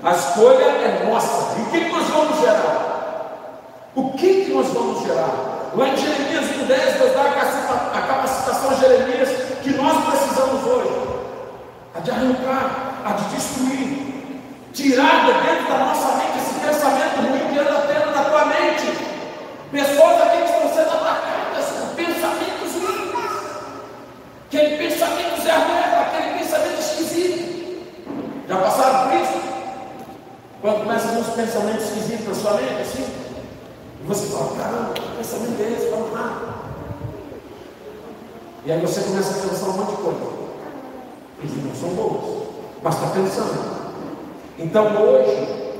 A 0.02 0.12
escolha 0.12 0.64
é 0.64 1.06
nossa. 1.10 1.58
E 1.58 1.62
o 1.62 1.66
que 1.66 1.88
nós 1.90 2.08
vamos 2.08 2.40
gerar? 2.40 2.93
O 3.94 4.10
que, 4.12 4.44
que 4.44 4.52
nós 4.52 4.66
vamos 4.68 5.02
gerar? 5.06 5.70
Lá 5.76 5.88
em 5.88 5.96
Jeremias 5.96 6.44
1,10, 6.44 6.98
Deus 6.98 7.12
dá 7.14 7.22
a 7.22 8.02
capacitação 8.02 8.70
a 8.70 8.74
Jeremias 8.74 9.28
que 9.62 9.70
nós 9.70 10.04
precisamos 10.04 10.64
hoje. 10.66 10.90
A 11.94 12.00
de 12.00 12.10
arrancar, 12.10 13.02
a 13.04 13.12
de 13.12 13.24
destruir, 13.36 14.40
tirar 14.72 15.26
de 15.26 15.32
dentro 15.46 15.72
da 15.72 15.78
nossa 15.78 16.16
mente 16.16 16.38
esse 16.38 16.54
pensamento 16.58 17.20
ruim 17.20 17.52
que 17.52 17.58
anda 17.60 17.86
tendo 17.86 18.14
na 18.14 18.24
tua 18.24 18.44
mente. 18.46 18.98
Pessoas 19.70 20.22
aqui 20.22 20.38
que 20.38 20.50
estão 20.50 20.74
sendo 20.74 20.90
atacadas 20.90 21.66
por 21.66 21.94
pensamentos 21.94 22.54
Aquele 24.46 24.76
pensamento 24.76 25.42
Zé 25.42 25.52
Ruela, 25.52 26.00
aquele 26.02 26.38
pensamento 26.38 26.78
esquisito. 26.78 27.84
Já 28.48 28.56
passaram 28.56 29.08
por 29.08 29.20
isso? 29.20 29.40
Quando 30.60 30.84
começam 30.84 31.18
uns 31.18 31.28
pensamentos 31.30 31.84
esquisitos 31.84 32.26
na 32.28 32.34
sua 32.34 32.52
mente, 32.60 32.82
assim, 32.82 33.04
e 34.04 34.06
você 34.06 34.26
fala, 34.26 34.54
caramba, 34.54 34.92
que 34.92 35.16
pensamento 35.16 35.60
é 35.60 35.72
esse? 35.72 35.90
Vamos 35.90 36.12
lá. 36.12 36.54
E 38.66 38.72
aí 38.72 38.80
você 38.80 39.00
começa 39.00 39.30
a 39.30 39.48
pensar 39.48 39.66
um 39.66 39.72
monte 39.72 39.90
de 39.90 39.96
coisa. 39.96 40.20
Eles 41.40 41.64
não 41.64 41.74
são 41.74 41.88
bons, 41.90 42.48
mas 42.82 42.94
está 42.94 43.06
pensando. 43.08 43.84
Então 44.74 44.88
hoje 44.88 45.70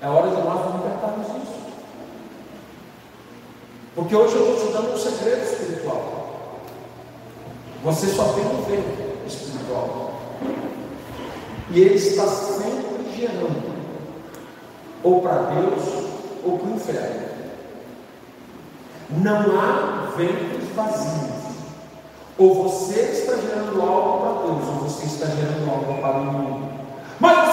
é 0.00 0.06
hora 0.06 0.28
de 0.28 0.40
nós 0.40 0.72
libertarmos 0.72 1.26
disso. 1.26 1.58
Porque 3.96 4.14
hoje 4.14 4.36
eu 4.36 4.54
estou 4.54 4.68
te 4.68 4.72
dando 4.72 4.94
um 4.94 4.96
segredo 4.96 5.42
espiritual. 5.42 6.60
Você 7.82 8.06
só 8.06 8.22
tem 8.34 8.44
um 8.44 8.62
vento 8.62 9.26
espiritual. 9.26 10.12
E 11.70 11.80
ele 11.80 11.96
está 11.96 12.28
sempre 12.28 13.12
gerando, 13.16 13.74
ou 15.02 15.22
para 15.22 15.50
Deus, 15.50 15.82
ou 16.44 16.58
para 16.60 16.68
o 16.68 16.74
inferno. 16.76 17.26
Não 19.10 19.60
há 19.60 20.12
ventos 20.16 20.68
vazios. 20.76 21.56
Ou 22.38 22.62
você 22.62 23.00
está 23.00 23.34
gerando 23.38 23.82
algo 23.82 24.20
para 24.20 24.46
Deus, 24.46 24.68
ou 24.68 24.88
você 24.88 25.06
está 25.06 25.26
gerando 25.26 25.68
algo 25.68 26.00
para 26.00 26.16
o 26.16 26.24
mundo. 26.26 26.66
Mas 27.18 27.45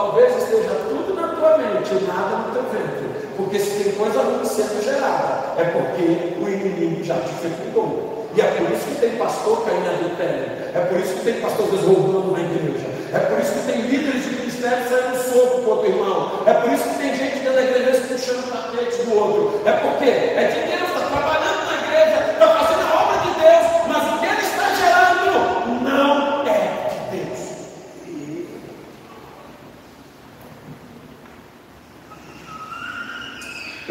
Talvez 0.00 0.34
esteja 0.34 0.70
tudo 0.88 1.14
na 1.14 1.28
tua 1.28 1.58
mente 1.58 1.92
e 1.92 2.06
nada 2.08 2.36
no 2.38 2.52
teu 2.54 2.62
ventre. 2.72 3.28
Porque 3.36 3.58
se 3.58 3.84
tem 3.84 3.92
coisa 3.92 4.22
ruim 4.22 4.42
sendo 4.46 4.82
gerada, 4.82 5.60
é 5.60 5.64
porque 5.64 6.40
o 6.40 6.48
inimigo 6.48 7.04
já 7.04 7.16
te 7.16 7.28
fecundou. 7.34 8.26
E 8.34 8.40
é 8.40 8.44
por 8.44 8.72
isso 8.72 8.86
que 8.86 8.94
tem 8.98 9.10
pastor 9.18 9.62
caindo 9.66 9.84
em 9.84 9.88
adultério. 9.88 10.52
É 10.74 10.80
por 10.88 10.98
isso 10.98 11.14
que 11.16 11.24
tem 11.24 11.34
pastor 11.42 11.66
roubando 11.66 12.32
na 12.32 12.40
igreja. 12.40 12.86
É 13.12 13.18
por 13.18 13.40
isso 13.40 13.52
que 13.52 13.70
tem 13.70 13.82
líderes 13.82 14.24
de 14.24 14.30
ministério 14.36 14.88
saindo 14.88 15.18
soco 15.22 15.62
com 15.64 15.70
outro 15.70 15.90
irmão. 15.90 16.44
É 16.46 16.54
por 16.54 16.72
isso 16.72 16.84
que 16.84 16.96
tem 16.96 17.14
gente 17.14 17.38
dentro 17.40 17.52
da 17.56 17.62
igreja 17.62 18.00
puxando 18.08 18.48
o 18.48 18.50
tapete 18.50 19.02
do 19.02 19.14
outro. 19.14 19.60
É 19.66 19.72
porque 19.72 20.08
é 20.08 20.48
de 20.48 20.60
Deus, 20.64 20.88
está 20.88 21.08
trabalhando 21.12 21.60
na 21.68 21.76
igreja, 21.76 22.32
está 22.32 22.48
fazendo 22.48 22.88
a 22.88 23.02
obra 23.04 23.18
de 23.20 23.32
Deus, 23.38 23.66
mas 23.86 24.02
o 24.08 24.18
que 24.18 24.26
ele 24.32 24.44
está 24.48 24.66
gerando 24.80 25.84
não 25.84 26.40
é 26.48 26.88
de 26.88 27.18
Deus. 27.18 27.50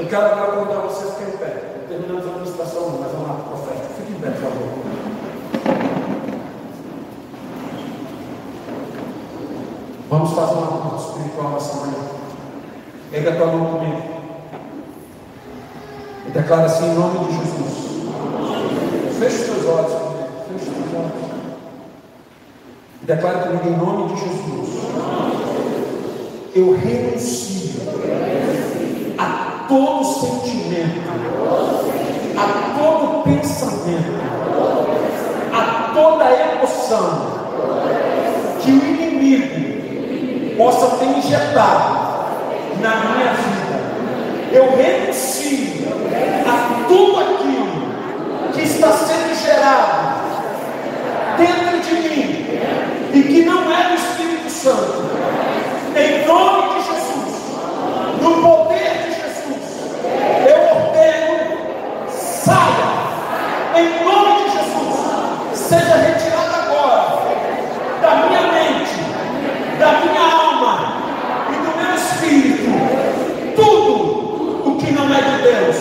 Eu 0.10 0.18
quero 0.18 0.26
agora 0.26 0.52
convidar 0.54 0.80
vocês 0.88 1.14
que 1.14 1.24
em 1.24 1.38
pé. 1.38 1.84
Terminamos 1.88 2.26
a 2.26 2.30
administração, 2.30 2.98
mas 3.00 3.12
vamos 3.12 3.28
lá, 3.28 3.36
profeta. 3.48 3.90
Fique 3.96 4.12
em 4.12 4.16
pé, 4.16 4.32
por 4.32 4.42
favor. 4.42 4.70
Vamos 10.10 10.34
fazer 10.34 10.54
uma 10.54 10.84
luta 10.84 10.96
espiritual 10.96 11.52
nessa 11.52 11.76
manhã. 11.76 12.00
Erga 13.14 13.36
tua 13.36 13.46
mão 13.46 13.74
comigo. 13.74 14.02
E 16.26 16.32
declara 16.32 16.66
assim 16.66 16.86
em 16.90 16.96
nome 16.96 17.20
de 17.20 17.32
Jesus. 17.38 18.00
Feche 19.20 19.36
os 19.36 19.46
teus 19.46 19.66
olhos 19.68 19.94
comigo. 19.94 20.30
Feche 20.48 20.70
os 20.72 20.76
teus 20.76 20.94
olhos. 20.96 21.22
E 23.04 23.06
declara 23.06 23.40
comigo 23.42 23.70
em 23.70 23.78
nome 23.78 24.16
de 24.16 24.22
Jesus. 24.22 24.70
Eu 26.56 26.76
renuncio 26.76 27.50
todo 29.70 30.04
sentimento, 30.04 31.08
a 32.36 32.78
todo 32.78 33.24
pensamento, 33.24 34.20
a 35.54 35.92
toda 35.94 36.26
emoção 36.26 37.40
que 38.62 38.72
o 38.72 38.76
inimigo 38.76 40.58
possa 40.58 40.98
ter 40.98 41.06
injetado 41.18 42.10
na 42.82 42.96
minha 42.96 43.32
vida. 43.34 43.80
Eu 44.52 44.76
renuncio 44.76 45.88
a 46.46 46.88
tudo 46.88 47.20
aquilo 47.20 48.52
que 48.54 48.62
está 48.64 48.92
sendo 48.92 49.36
gerado 49.36 50.20
dentro 51.38 51.80
de 51.80 51.94
mim 52.10 52.40
e 53.14 53.22
que 53.24 53.44
não 53.46 53.72
é 53.72 53.90
do 53.90 53.96
Espírito 53.96 54.50
Santo. 54.50 55.10
Em 55.96 56.26
nome 56.28 56.74
de 56.74 56.86
Jesus, 56.88 57.20
no 58.22 58.42
poder 58.42 58.92
de 59.04 59.12
Jesus, 59.12 59.64
eu 60.46 60.60
ordeno, 60.76 61.38
saia, 62.10 62.90
em 63.76 64.04
nome 64.04 64.44
de 64.44 64.50
Jesus, 64.52 65.58
seja 65.58 65.96
retirado 65.96 66.56
agora 66.56 67.08
da 68.02 68.16
minha 68.28 68.42
mente, 68.52 68.96
da 69.80 69.92
minha 70.02 70.22
alma 70.22 70.74
e 71.50 71.54
do 71.54 71.72
meu 71.78 71.96
espírito, 71.96 72.70
tudo 73.56 74.70
o 74.70 74.78
que 74.78 74.92
não 74.92 75.06
é 75.14 75.22
de 75.22 75.42
Deus, 75.42 75.78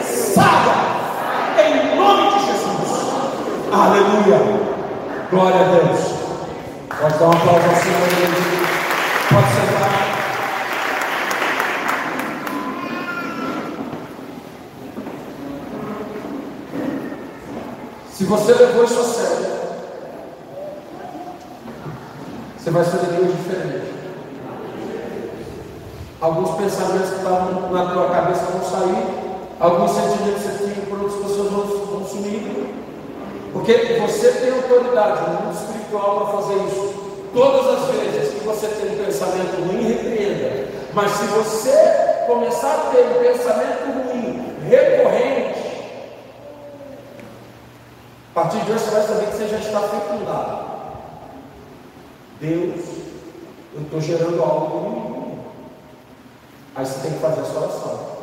saia, 0.00 0.76
em 1.58 1.96
nome 1.96 2.38
de 2.38 2.46
Jesus, 2.46 2.90
aleluia, 3.72 4.38
glória 5.30 5.60
a 5.60 5.64
Deus. 5.64 6.00
Pode 7.00 7.18
dar 7.18 7.26
um 7.26 7.30
aplauso 7.30 7.68
ao 7.68 7.76
Senhor. 7.76 8.08
Pode 9.30 9.46
sentar. 9.48 10.10
Se 18.12 18.24
você 18.24 18.52
levou 18.52 18.84
isso 18.84 19.00
a 19.00 19.04
sério, 19.04 19.50
você 22.58 22.70
vai 22.70 22.84
daqui 22.84 23.22
hoje 23.22 23.32
diferente. 23.32 23.90
Alguns 26.20 26.50
pensamentos 26.56 27.08
que 27.08 27.16
estavam 27.16 27.70
na 27.70 27.86
tua 27.86 28.10
cabeça 28.10 28.44
vão 28.44 28.62
sair, 28.62 29.06
alguns 29.58 29.90
sentimentos 29.92 30.42
que 30.42 30.48
você 30.48 30.74
tinha 30.74 30.86
por 30.86 31.00
outras 31.00 31.22
pessoas 31.22 31.50
vão 31.50 32.06
sumir. 32.06 32.89
Porque 33.52 33.72
você 34.00 34.32
tem 34.32 34.52
autoridade 34.52 35.30
no 35.30 35.40
mundo 35.40 35.54
espiritual 35.54 36.20
para 36.20 36.42
fazer 36.42 36.54
isso. 36.66 36.94
Todas 37.34 37.66
as 37.66 37.88
vezes 37.90 38.34
que 38.34 38.46
você 38.46 38.68
tem 38.68 38.92
um 38.92 39.04
pensamento 39.04 39.62
ruim, 39.62 39.88
repreenda. 39.88 40.68
Mas 40.92 41.10
se 41.12 41.24
você 41.26 42.24
começar 42.26 42.74
a 42.74 42.90
ter 42.90 43.06
um 43.06 43.22
pensamento 43.22 43.84
ruim, 43.92 44.56
recorrente. 44.68 45.60
A 48.30 48.42
partir 48.42 48.60
de 48.60 48.72
hoje 48.72 48.84
você 48.84 48.90
vai 48.90 49.02
saber 49.02 49.26
que 49.26 49.36
você 49.36 49.48
já 49.48 49.58
está 49.58 49.80
fecundado. 49.80 50.70
Deus, 52.40 52.80
eu 53.74 53.82
estou 53.82 54.00
gerando 54.00 54.42
algo 54.42 54.90
mim. 54.90 55.38
Aí 56.74 56.86
você 56.86 57.00
tem 57.00 57.12
que 57.12 57.18
fazer 57.18 57.40
a 57.40 57.44
sua 57.44 57.60
oração. 57.62 58.19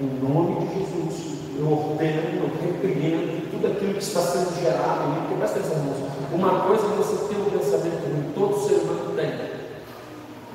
Em 0.00 0.06
nome 0.06 0.66
de 0.66 0.78
Jesus, 0.78 1.38
eu 1.58 1.70
ordeno, 1.70 2.44
eu 2.44 2.50
repreendo 2.60 3.50
tudo 3.50 3.66
aquilo 3.66 3.94
que 3.94 4.02
está 4.02 4.20
sendo 4.20 4.60
gerado 4.60 5.02
ali, 5.04 5.20
porque 5.20 5.34
presta 5.34 5.58
atenção, 5.58 6.12
uma 6.32 6.60
coisa 6.60 6.86
é 6.86 6.96
você 6.96 7.16
ter 7.28 7.36
um 7.36 7.50
pensamento 7.50 8.04
ruim, 8.04 8.32
todo 8.34 8.66
ser 8.66 8.76
humano 8.76 9.14
tem. 9.14 9.52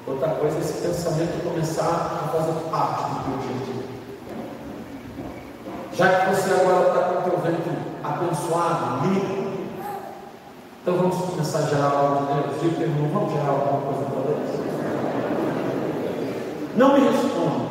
Outra 0.07 0.29
coisa 0.29 0.57
é 0.57 0.61
esse 0.61 0.81
pensamento 0.81 1.43
começar 1.43 1.83
a 1.83 2.29
fazer 2.29 2.53
parte 2.71 3.03
do 3.09 3.15
teu 3.25 3.37
dia 3.37 3.55
a 3.55 3.65
dia. 3.65 3.87
Já 5.93 6.19
que 6.19 6.35
você 6.35 6.53
agora 6.53 6.87
está 6.87 7.01
com 7.03 7.19
o 7.19 7.23
teu 7.29 7.39
ventre 7.41 7.71
abençoado, 8.03 9.07
limpo, 9.07 9.47
então 10.81 10.95
vamos 10.95 11.17
começar 11.17 11.59
a 11.59 11.63
gerar 11.63 11.89
algo 11.89 12.25
de 12.25 12.33
Deus. 12.33 12.61
Diga 12.61 12.83
irmão, 12.83 13.09
vamos 13.11 13.33
gerar 13.33 13.49
alguma 13.49 13.81
coisa 13.81 14.09
para 14.09 14.21
Deus? 14.21 14.49
Não 16.77 16.93
me 16.93 16.99
responda. 17.09 17.67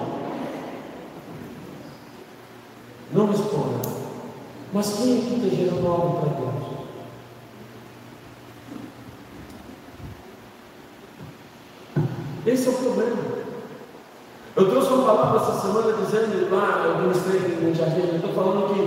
Não 3.13 3.27
responda. 3.29 3.89
Mas 4.77 4.93
quem 4.93 5.17
aqui 5.17 5.35
está 5.37 5.57
gerando 5.57 5.87
algo 5.89 6.21
para 6.21 6.37
Deus? 6.37 6.53
Esse 12.45 12.69
é 12.69 12.71
o 12.71 12.75
problema. 12.75 13.17
Eu 14.55 14.71
trouxe 14.71 14.93
uma 14.93 15.07
palavra 15.07 15.41
essa 15.41 15.61
semana 15.63 15.95
dizendo 15.95 16.55
lá, 16.55 16.85
eu 16.85 16.99
ministrei 16.99 17.41
no 17.41 17.75
jardim, 17.75 18.01
eu 18.01 18.17
estou 18.17 18.35
falando 18.35 18.75
que 18.75 18.81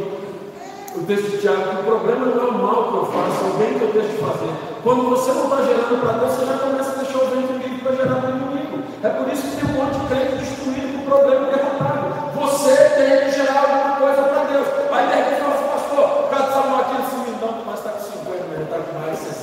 o 0.95 1.03
texto 1.07 1.31
de 1.31 1.37
Tiago, 1.39 1.63
que 1.63 1.81
o 1.81 1.83
problema 1.83 2.25
não 2.27 2.39
é 2.39 2.45
o 2.45 2.53
mal 2.53 2.91
que 2.91 2.97
eu 2.97 3.05
faço, 3.07 3.45
é 3.45 3.49
o 3.49 3.53
bem 3.57 3.79
que 3.79 3.85
eu 3.85 3.91
deixo 3.91 4.09
de 4.09 4.17
fazer. 4.17 4.53
Quando 4.83 5.09
você 5.09 5.31
não 5.33 5.45
está 5.45 5.57
gerando 5.63 6.01
para 6.01 6.19
Deus, 6.19 6.33
você 6.33 6.45
já 6.45 6.57
começa 6.59 6.91
a 6.91 7.01
deixar 7.01 7.17
o 7.17 7.27
bem 7.33 7.57
livre 7.57 7.81
para 7.81 7.95
gerar 7.95 8.21
para 8.21 8.29
o 8.29 8.37
inimigo. 8.37 8.83
É 9.01 9.09
por 9.09 9.33
isso 9.33 9.41
que 9.41 9.65
tem 9.65 9.73
um 9.73 9.83
monte 9.83 9.97
de 9.97 10.05
crente 10.05 10.37
destruído 10.37 10.93
com 10.93 11.01
o 11.01 11.05
problema 11.05 11.47
derrotado. 11.47 12.29
Você 12.39 12.75
tem 12.77 13.25
que 13.25 13.31
gerar 13.31 13.57
alguma 13.57 13.95
coisa 13.97 14.21
para 14.21 14.43
Deus. 14.43 14.67
Aí 14.91 15.07
de 15.07 15.15
repente 15.15 15.41
fala 15.41 15.55
assim, 15.55 15.67
pastor, 15.69 16.25
o 16.25 16.27
cara 16.29 16.47
de 16.47 16.53
Samuel 16.53 16.79
aqui, 16.79 16.95
assim, 16.97 17.37
não, 17.39 17.65
mas 17.65 17.79
está 17.79 17.91
com 17.91 17.99
50, 18.85 19.38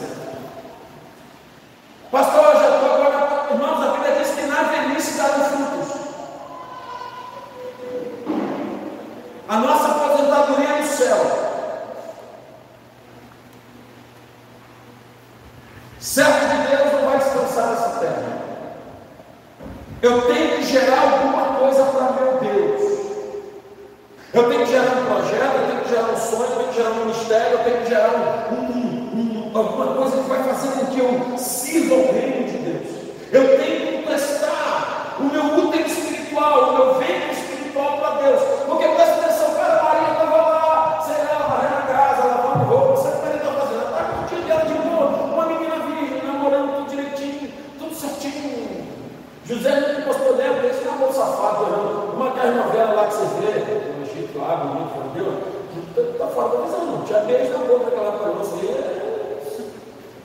José 49.49 49.93
não 49.93 50.03
postou 50.03 50.37
nela, 50.37 50.67
esse 50.67 50.85
namoro 50.85 51.13
safado, 51.13 51.71
não. 51.71 52.17
Uma 52.17 52.31
daquelas 52.31 52.57
novelas 52.57 52.97
lá 52.97 53.07
que 53.07 53.15
vocês 53.15 53.31
vê, 53.39 53.93
no 53.95 54.05
Egito 54.05 54.39
lá, 54.39 54.57
bonito, 54.57 54.91
entendeu? 55.07 56.13
Está 56.13 56.27
fora 56.27 56.49
da 56.49 56.65
visão, 56.65 56.87
não. 56.87 57.03
Tinha 57.03 57.21
beijo 57.21 57.53
na 57.53 57.59
boca 57.59 57.85
daquela 57.85 58.19
criança 58.19 58.55
ali. 58.57 58.97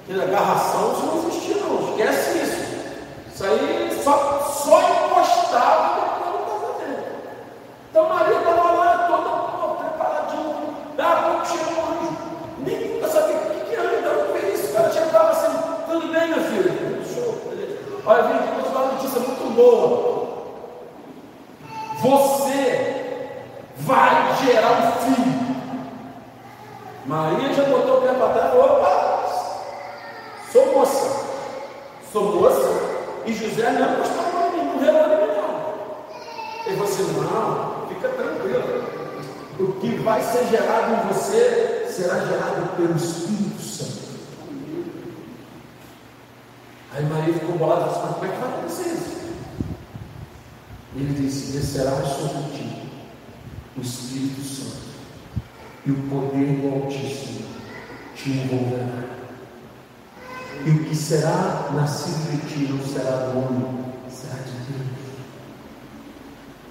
Aquela 0.04 0.24
agarração, 0.24 0.94
isso 0.94 1.06
não 1.06 1.18
existia, 1.20 1.56
não. 1.58 1.90
Esquece 1.90 2.38
isso. 2.40 2.62
Isso 3.32 3.44
aí 3.44 3.71
Você 22.02 23.22
vai 23.78 24.36
gerar 24.44 24.72
um 24.72 24.92
filho. 25.16 25.42
Maria 27.06 27.54
já 27.54 27.64
botou 27.66 28.00
o 28.00 28.02
pé 28.02 28.14
para 28.14 28.34
trás. 28.34 28.54
Opa! 28.56 29.02
Sou 30.52 30.74
moça. 30.74 31.26
Sou 32.12 32.36
moça. 32.36 32.68
E 33.26 33.34
José 33.34 33.72
não 33.72 33.96
gostava 33.96 34.50
de 34.50 34.58
mim, 34.58 34.66
não 34.66 34.80
relou 34.80 35.04
de 35.04 35.16
não. 35.38 35.52
Ele 36.66 36.76
falou 36.76 36.92
assim, 36.92 37.04
não, 37.14 37.88
fica 37.88 38.10
tranquilo. 38.10 38.84
O 39.60 39.74
que 39.80 39.96
vai 39.98 40.22
ser 40.22 40.48
gerado 40.48 40.94
em 40.94 41.08
você 41.14 41.88
será 41.90 42.20
gerado 42.26 42.76
pelo 42.76 42.96
Espírito 42.96 43.62
Santo. 43.62 44.02
Aí 46.94 47.06
Maria 47.06 47.34
ficou 47.36 47.58
bolada 47.58 47.86
e 47.86 47.90
disse, 47.90 48.00
mas 48.02 48.14
como 48.16 48.26
é 48.26 48.30
que 48.30 48.40
vai 48.40 48.50
acontecer 48.50 48.90
isso? 48.90 49.21
Ele 50.96 51.14
disse, 51.22 51.54
descerá 51.54 52.04
sobre 52.04 52.58
ti 52.58 52.84
o 53.78 53.82
Espírito 53.82 54.42
Santo 54.42 54.92
e 55.86 55.92
o 55.92 55.96
poder 56.10 56.58
do 56.58 56.84
Altíssimo 56.84 57.48
te 58.14 58.30
envolverá. 58.30 59.12
E 60.66 60.70
o 60.70 60.84
que 60.86 60.96
será 60.96 61.70
nascido 61.74 62.30
de 62.32 62.48
ti 62.48 62.72
não 62.72 62.86
será 62.86 63.28
do 63.28 63.40
homem, 63.40 63.86
será 64.10 64.36
de 64.36 64.52
Deus. 64.52 64.88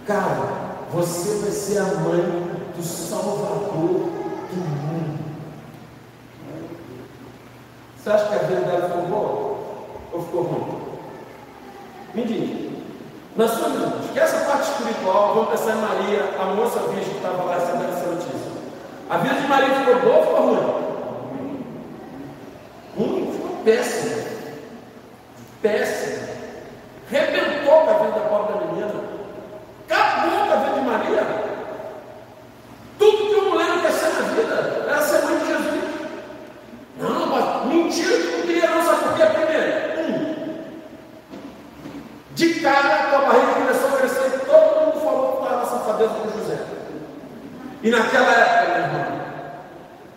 Cara, 0.06 0.86
você 0.92 1.38
vai 1.38 1.50
ser 1.50 1.78
a 1.78 1.84
mãe 1.84 2.50
do 2.76 2.82
Salvador 2.82 3.70
do 3.72 4.56
mundo. 4.56 5.18
Você 7.96 8.10
acha 8.10 8.28
que 8.28 8.34
a 8.34 8.48
vida 8.48 8.60
dela 8.60 8.88
ficou 8.88 9.06
boa? 9.08 9.60
Ou 10.12 10.24
ficou 10.24 10.42
ruim? 10.42 10.82
Me 12.14 12.24
diga. 12.24 12.69
Na 13.40 13.48
sua 13.48 13.70
vida, 13.70 13.90
esquece 14.04 14.36
a 14.36 14.40
parte 14.40 14.70
espiritual, 14.70 15.32
vamos 15.32 15.48
pensar 15.48 15.74
em 15.74 15.80
Maria, 15.80 16.28
a 16.38 16.44
moça 16.54 16.78
virgem 16.80 17.08
que 17.08 17.16
estava 17.16 17.42
lá 17.44 17.54
recebendo 17.54 17.88
essa 17.88 18.06
notícia. 18.06 18.52
A 19.08 19.16
vida 19.16 19.34
de 19.34 19.46
Maria 19.46 19.74
ficou 19.76 19.94
boa 20.00 20.16
ou 20.16 20.24
ficou 20.24 20.40
ruim? 20.42 20.60
Ruim, 22.98 23.32
ficou 23.32 23.56
péssima. 23.64 24.22
Péssima. 25.62 26.28
Rebentou 27.10 27.80
com 27.80 27.88
a 27.88 27.94
vida 27.94 28.10
da 28.10 28.28
pobre 28.28 28.66
menina. 28.66 28.92
Acabou 29.88 30.46
com 30.46 30.52
a 30.52 30.56
vida 30.56 30.74
de 30.74 30.80
Maria. 30.82 31.26
Tudo 32.98 33.16
que 33.16 33.34
uma 33.36 33.50
mulher 33.52 33.68
não 33.68 33.80
quer 33.80 33.92
ser 33.92 34.20
na 34.20 34.28
vida 34.34 34.84
era 34.86 35.00
ser 35.00 35.24
mãe 35.24 35.38
de 35.38 35.46
Jesus. 35.46 35.84
Não, 36.98 37.26
mas 37.26 37.66
mentira 37.68 38.18
que 38.18 38.36
não 38.36 38.42
queria 38.42 38.68
não, 38.68 38.82
sabe 38.82 39.02
por 39.02 39.14
quê? 39.14 39.24
Primeiro, 39.24 40.00
um, 40.02 40.30
de 42.40 42.54
cara 42.60 42.94
a 42.94 43.10
tua 43.10 43.18
barriga 43.18 43.52
começou 43.52 43.88
a 43.88 43.96
crescer 43.98 44.26
e 44.34 44.46
todo 44.46 44.80
mundo 44.80 45.00
falou 45.04 45.36
que 45.36 45.42
estava 45.42 45.60
na 45.60 45.66
safadeza 45.66 46.10
com 46.14 46.38
José. 46.38 46.58
E 47.82 47.90
naquela 47.90 48.32
época, 48.32 48.66
meu 48.66 48.82
irmão, 48.82 49.20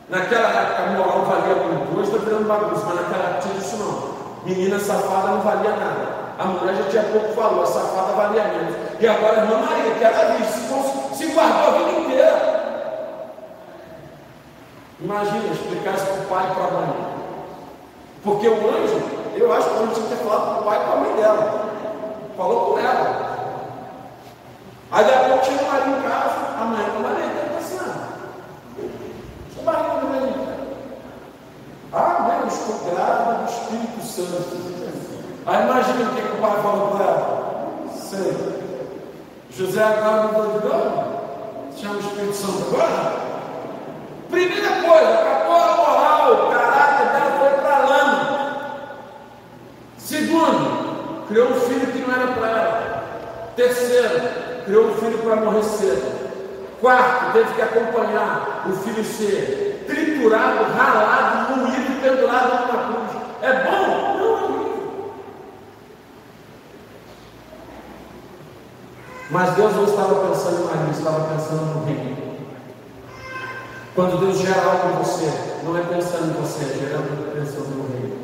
naquela 0.09 0.47
época 0.49 0.83
a 0.83 0.85
moral 0.91 1.21
valia 1.25 1.55
muito. 1.55 1.99
Hoje 1.99 2.11
está 2.11 2.23
virando 2.23 2.47
bagunça, 2.47 2.85
mas 2.85 2.95
naquela 2.95 3.23
época 3.25 3.41
tinha 3.41 3.57
isso 3.57 3.75
não. 3.75 4.13
Menina 4.45 4.79
safada 4.79 5.27
não 5.29 5.41
valia 5.41 5.71
nada. 5.71 6.23
A 6.39 6.45
mulher 6.45 6.75
já 6.75 6.83
tinha 6.89 7.03
pouco 7.03 7.33
valor, 7.33 7.63
a 7.63 7.65
safada 7.65 8.13
valia 8.13 8.43
menos. 8.43 8.75
E 8.99 9.07
agora 9.07 9.41
a 9.41 9.43
irmã 9.43 9.57
Maria, 9.57 9.93
que 9.93 10.03
era 10.03 10.33
virgem, 10.33 10.47
se, 10.47 11.15
se 11.17 11.33
guardou 11.33 11.67
a 11.67 11.77
vida 11.77 11.99
inteira. 11.99 12.53
Imagina 15.01 15.53
explicar 15.53 15.95
isso 15.95 16.05
para 16.05 16.21
o 16.21 16.25
pai 16.27 16.47
e 16.49 16.53
para 16.53 16.63
a 16.63 16.71
mãe. 16.71 16.93
Porque 18.23 18.47
o 18.47 18.69
anjo, 18.69 19.01
eu 19.35 19.51
acho 19.51 19.69
que 19.69 19.75
o 19.75 19.83
anjo 19.83 19.93
tinha 19.95 20.07
que 20.07 20.15
ter 20.15 20.23
falado 20.23 20.45
para 20.45 20.61
o 20.61 20.63
pai 20.63 20.77
e 20.77 20.83
para 20.85 20.93
a 20.93 20.95
mãe 20.95 21.15
dela. 21.15 21.63
Falou 22.35 22.73
com 22.73 22.79
ela. 22.79 23.33
Aí 24.91 25.05
daqui 25.05 25.25
a 25.25 25.29
pouco 25.29 25.45
chega 25.45 25.63
Maria 25.65 25.97
em 25.97 26.01
casa, 26.01 26.35
a 26.59 26.65
mãe 26.65 26.85
com 26.85 26.99
Maria 27.03 27.25
está 27.25 27.55
pensando. 27.55 27.93
Deixa 28.75 29.59
a 29.59 29.63
barriga 29.63 29.99
do 29.99 30.07
Maria. 30.07 30.53
Ah, 31.93 32.19
mãe, 32.21 32.39
eu 32.41 32.47
estou 32.47 32.91
grávida 32.91 33.33
do 33.33 33.51
Espírito 33.51 34.01
Santo. 34.03 34.73
Aí 35.45 35.63
imagina 35.63 36.09
o 36.09 36.15
que, 36.15 36.21
que 36.21 36.37
o 36.37 36.41
pai 36.41 36.61
falou 36.63 36.87
para 36.89 37.05
ela. 37.05 37.89
Sei. 37.95 38.35
José 39.51 39.83
agora 39.83 40.23
não 40.23 40.29
está 40.31 40.41
ligando? 40.41 41.13
Chama 41.77 41.95
o 41.95 41.99
Espírito 41.99 42.33
Santo 42.33 42.75
agora? 42.75 43.33
Primeira 44.31 44.69
coisa, 44.81 45.13
acabou 45.13 45.55
a 45.55 45.75
moral, 45.75 46.33
o 46.33 46.51
caráter 46.51 47.09
dela 47.11 47.39
foi 47.39 47.49
para 47.61 47.75
a 47.75 47.85
lama. 47.85 48.49
Segundo, 49.97 51.25
criou 51.27 51.49
um 51.49 51.59
filho 51.61 51.87
que 51.87 51.99
não 51.99 52.13
era 52.13 52.27
para 52.27 52.47
ela. 52.47 53.03
Terceiro, 53.83 54.63
criou 54.65 54.87
um 54.87 54.95
filho 54.95 55.17
para 55.19 55.35
morrer 55.35 55.63
cedo. 55.63 56.23
Quarto, 56.79 57.33
teve 57.33 57.53
que 57.53 57.61
acompanhar 57.61 58.65
o 58.65 58.71
filho 58.77 59.03
ser 59.03 59.83
triturado, 59.85 60.63
ralado, 60.73 61.55
moído, 61.55 62.01
pendurado 62.01 62.67
numa 62.67 62.83
cruz. 62.85 63.21
É 63.41 63.63
bom? 63.63 64.17
Não, 64.17 64.25
é 64.25 64.43
horrível. 64.43 65.13
Mas 69.29 69.55
Deus 69.55 69.75
não 69.75 69.83
estava 69.83 70.27
pensando 70.27 70.61
em 70.61 70.75
Maria, 70.75 70.91
estava 70.91 71.33
pensando 71.33 71.73
no 71.73 71.85
reino. 71.85 72.23
Quando 73.95 74.19
Deus 74.19 74.39
gera 74.39 74.63
algo 74.63 74.89
em 74.89 75.03
você, 75.03 75.29
não 75.63 75.77
é 75.77 75.81
pensando 75.81 76.31
em 76.31 76.41
você, 76.41 76.63
é 76.63 76.79
gerando 76.79 77.33
pensando 77.33 77.75
no 77.75 77.93
reino. 77.93 78.23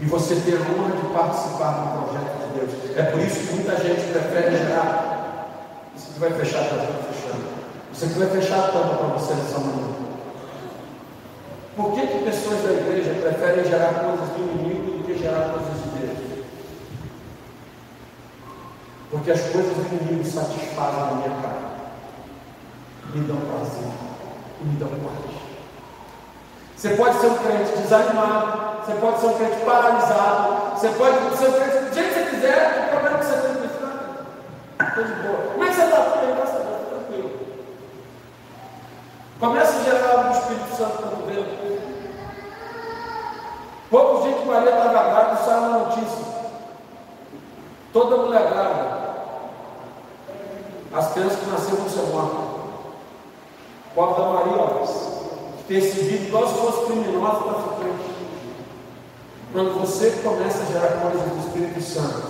E 0.00 0.04
você 0.06 0.34
ter 0.34 0.56
a 0.56 0.60
honra 0.60 0.96
de 0.96 1.14
participar 1.14 1.70
do 1.70 2.06
projeto 2.06 2.41
de 2.52 2.60
Deus. 2.60 2.96
É 2.96 3.02
por 3.10 3.20
isso 3.20 3.40
que 3.40 3.54
muita 3.54 3.76
gente 3.76 4.12
prefere 4.12 4.56
gerar. 4.56 5.48
Você 5.96 6.12
que 6.12 6.20
vai 6.20 6.30
fechar 6.32 6.60
a 6.60 6.64
tampa, 6.64 6.92
fechando. 7.12 7.44
Você 7.92 8.06
vai 8.06 8.28
fechar 8.28 8.58
a 8.58 8.68
tampa 8.68 8.94
para 8.96 9.06
você 9.08 9.34
nessa 9.34 9.58
manhã. 9.58 9.92
Por 11.76 11.92
que, 11.92 12.06
que 12.06 12.24
pessoas 12.24 12.62
da 12.62 12.72
igreja 12.72 13.14
preferem 13.20 13.64
gerar 13.64 13.94
coisas 13.94 14.28
do 14.28 14.42
inimigo 14.42 14.98
do 14.98 15.04
que 15.04 15.18
gerar 15.18 15.50
coisas 15.50 15.82
de 15.82 15.88
Deus? 15.98 16.44
Porque 19.10 19.30
as 19.30 19.40
coisas 19.40 19.72
do 19.74 19.94
inimigo 19.94 20.24
satisfazem 20.24 21.02
a 21.02 21.14
minha 21.14 21.42
carne 21.42 21.72
me 23.14 23.20
dão 23.26 23.36
prazer 23.36 24.12
me 24.64 24.76
dão 24.76 24.88
paz. 24.88 25.42
Você 26.76 26.90
pode 26.90 27.20
ser 27.20 27.26
um 27.28 27.38
crente 27.38 27.78
desanimado, 27.78 28.84
você 28.84 28.92
pode 28.94 29.20
ser 29.20 29.26
um 29.26 29.34
crente 29.34 29.64
paralisado, 29.64 30.78
você 30.78 30.88
pode 30.88 31.36
ser 31.36 31.48
um 31.48 31.52
crente 31.52 32.21
quiser, 32.42 32.58
é 32.58 32.70
que 32.70 33.26
tem 33.42 33.56
que 33.56 34.84
estou 34.84 35.04
de 35.04 35.14
boa. 35.22 35.64
É 35.64 35.68
que 35.68 35.74
você 35.74 35.82
está? 35.82 36.00
Deus, 36.00 36.50
tranquilo. 36.88 37.30
Começa 39.38 39.78
a 39.78 39.84
gerar 39.84 40.10
algo 40.10 40.30
do 40.30 40.38
Espírito 40.38 40.76
Santo 40.76 40.98
quando 40.98 41.26
vê. 41.26 41.78
Poucos 43.90 44.24
dias 44.24 44.40
que 44.40 44.46
Maria 44.46 44.70
estava 44.70 45.10
grávida, 45.10 45.44
saiu 45.44 45.62
uma 45.62 45.78
notícia. 45.78 46.32
Toda 47.92 48.16
mulher 48.16 48.50
grávida. 48.50 49.02
As 50.94 51.12
crianças 51.12 51.38
que 51.38 51.46
nasceram 51.46 51.76
vão 51.76 51.88
ser 51.88 52.02
mortas. 52.12 52.52
Pobre 53.94 54.22
da 54.22 54.28
Maria, 54.30 54.56
ó, 54.56 54.86
ter 55.68 55.74
recebido 55.74 56.30
todas 56.30 56.50
as 56.50 56.56
suas 56.56 56.86
criminosas 56.86 57.44
traficantes. 57.44 58.11
Quando 59.52 59.78
você 59.78 60.08
começa 60.24 60.62
a 60.62 60.72
gerar 60.72 60.96
coisas 61.02 61.28
do 61.28 61.46
Espírito 61.46 61.82
Santo, 61.82 62.22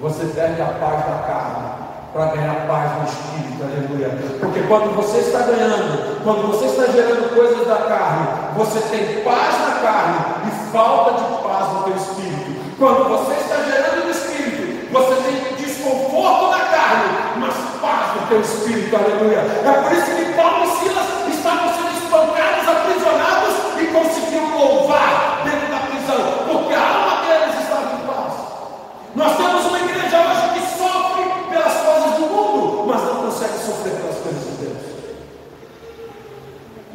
você 0.00 0.24
perde 0.34 0.60
a 0.60 0.66
paz 0.66 1.06
da 1.06 1.22
carne 1.24 1.88
para 2.12 2.34
ganhar 2.34 2.66
paz 2.66 2.98
no 2.98 3.04
Espírito, 3.04 3.62
aleluia. 3.62 4.18
Porque 4.40 4.62
quando 4.62 4.96
você 4.96 5.18
está 5.18 5.42
ganhando, 5.42 6.20
quando 6.24 6.48
você 6.48 6.64
está 6.64 6.90
gerando 6.90 7.32
coisas 7.32 7.64
da 7.64 7.76
carne, 7.76 8.26
você 8.56 8.80
tem 8.90 9.22
paz 9.22 9.54
na 9.60 9.74
carne 9.80 10.18
e 10.48 10.72
falta 10.72 11.22
de 11.22 11.42
paz 11.44 11.72
no 11.74 11.82
teu 11.84 11.94
Espírito. 11.94 12.76
Quando 12.76 13.08
você 13.08 13.34
está 13.34 13.56
gerando 13.62 14.04
no 14.04 14.10
Espírito, 14.10 14.92
você 14.92 15.14
tem 15.14 15.54
desconforto 15.64 16.50
na 16.50 16.64
carne, 16.74 17.38
mas 17.38 17.54
paz 17.80 18.20
no 18.20 18.26
teu 18.26 18.40
Espírito, 18.40 18.96
aleluia. 18.96 19.38
É 19.38 19.82
por 19.82 19.92
isso 19.92 20.10
que 20.10 20.32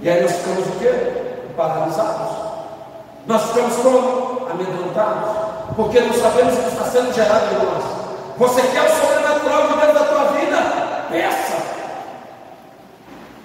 E 0.04 0.10
aí 0.10 0.22
nós 0.22 0.34
ficamos 0.34 0.68
o 0.68 0.72
quê? 0.80 0.92
Paralisados. 1.56 2.36
Nós 3.26 3.42
ficamos 3.44 3.76
como? 3.78 4.48
Amedrontados. 4.52 5.30
Porque 5.78 6.02
não 6.02 6.14
sabemos 6.14 6.54
o 6.56 6.62
que 6.62 6.68
está 6.68 6.84
sendo 6.84 7.14
gerado 7.14 7.46
em 7.56 7.66
nós. 7.66 7.84
Você 8.38 8.62
quer 8.64 8.82
o 8.84 8.90
sobrenatural 8.90 9.68
de 9.68 9.74
Deus 9.80 9.94
da 9.94 10.04
tua 10.04 10.24
vida? 10.34 10.58
Peça. 11.10 11.56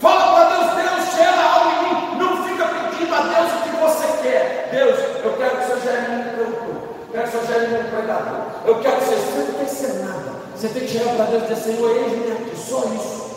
Fala 0.00 0.32
para 0.34 0.48
Deus, 0.48 0.74
Deus, 0.74 1.16
gera 1.16 1.42
algo 1.44 1.70
em 1.70 1.94
mim. 1.94 2.18
Não 2.18 2.42
fica 2.42 2.64
pedindo 2.66 3.14
a 3.14 3.20
Deus 3.20 3.52
o 3.52 3.62
que 3.62 3.76
você 3.76 4.22
quer. 4.22 4.68
Deus, 4.72 4.98
eu 5.24 5.32
quero 5.38 5.56
que 5.58 5.64
você 5.64 5.80
gere 5.80 6.08
mim 6.10 6.24
produtor. 6.34 6.74
Eu 6.98 7.12
quero 7.12 7.30
que 7.30 7.36
você 7.36 7.52
gere 7.52 7.66
mim 7.68 7.88
pregador. 7.88 8.40
Eu 8.66 8.80
quero 8.80 8.96
que 8.96 9.04
você. 9.04 9.14
Você 9.14 9.38
não 9.38 9.54
tem 9.54 9.64
que 9.64 9.70
ser 9.70 9.92
nada. 10.04 10.32
Você 10.56 10.68
tem 10.70 10.82
que 10.82 10.88
chegar 10.88 11.14
para 11.14 11.24
Deus 11.26 11.44
e 11.44 11.54
dizer, 11.54 11.62
Senhor, 11.62 11.96
eis-me 11.96 12.32
aqui, 12.32 12.56
só 12.56 12.78
isso. 12.78 13.27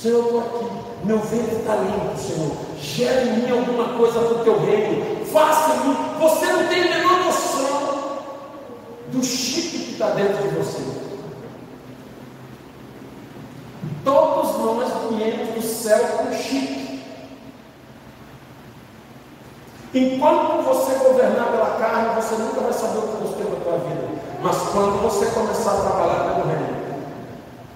Senhor, 0.00 0.18
eu 0.18 0.24
estou 0.24 0.40
aqui. 0.40 0.66
Meu 1.04 1.18
ventre 1.18 1.56
está 1.56 1.76
limpo, 1.76 2.16
Senhor. 2.16 2.52
Gera 2.80 3.22
em 3.22 3.36
mim 3.36 3.50
alguma 3.50 3.98
coisa 3.98 4.18
para 4.18 4.36
o 4.36 4.44
teu 4.44 4.58
reino. 4.58 5.26
Faça 5.26 5.74
em 5.74 5.88
mim. 5.88 5.96
Você 6.20 6.46
não 6.46 6.68
tem 6.68 6.84
a 6.84 6.96
menor 6.96 7.24
noção 7.24 8.18
do 9.12 9.22
chip 9.22 9.78
que 9.78 9.92
está 9.92 10.10
dentro 10.10 10.42
de 10.42 10.54
você. 10.54 10.82
Todos 14.02 14.56
nós 14.58 14.90
viemos 15.10 15.54
do 15.54 15.62
céu 15.62 15.98
com 15.98 16.32
chip. 16.32 16.80
Enquanto 19.92 20.62
você 20.64 20.94
governar 20.94 21.50
pela 21.50 21.76
carne, 21.78 22.14
você 22.14 22.36
nunca 22.36 22.60
vai 22.60 22.72
saber 22.72 22.98
o 22.98 23.02
que 23.02 23.22
Deus 23.22 23.36
tem 23.36 23.50
na 23.50 23.60
tua 23.60 23.78
vida. 23.78 24.08
Mas 24.40 24.56
quando 24.72 25.02
você 25.02 25.26
começar 25.26 25.72
a 25.72 25.80
trabalhar 25.80 26.34
pelo 26.34 26.46
reino, 26.46 26.79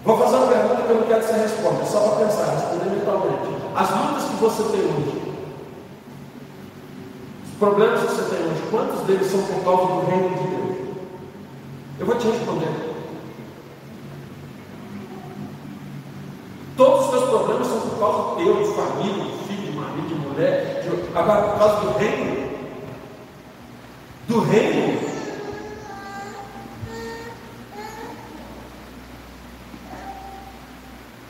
vou 0.05 0.19
fazer 0.19 0.37
uma 0.37 0.47
pergunta 0.47 0.83
que 0.83 0.91
eu 0.91 0.97
não 0.97 1.07
quero 1.07 1.21
que 1.21 1.27
você 1.27 1.33
responda, 1.33 1.85
só 1.85 2.01
para 2.01 2.25
pensar, 2.25 2.55
responder 2.55 2.91
mentalmente. 2.91 3.65
As 3.75 3.91
lutas 3.91 4.25
que 4.25 4.37
você 4.37 4.63
tem 4.65 4.81
hoje, 4.81 5.23
os 7.45 7.59
problemas 7.59 8.01
que 8.01 8.07
você 8.07 8.35
tem 8.35 8.47
hoje, 8.47 8.63
quantos 8.71 9.01
deles 9.01 9.27
são 9.27 9.43
por 9.43 9.65
causa 9.65 9.95
do 9.95 10.07
reino 10.11 10.29
de 10.31 10.49
Deus? 10.49 10.65
Eu 11.99 12.07
vou 12.07 12.17
te 12.17 12.27
responder. 12.27 12.95
Todos 16.77 17.05
os 17.05 17.11
teus 17.11 17.25
problemas 17.31 17.67
são 17.69 17.81
por 17.81 17.99
causa 17.99 18.37
teu, 18.37 18.57
de 18.57 18.75
família, 18.75 19.25
de 19.25 19.45
filho, 19.45 19.71
de 19.71 19.79
marido, 19.79 20.09
de 20.09 20.15
mulher. 20.15 20.83
De... 20.83 21.17
Agora, 21.17 21.43
por 21.43 21.59
causa 21.59 21.81
do 21.81 21.99
reino. 21.99 22.51
Do 24.27 24.41
reino. 24.41 24.94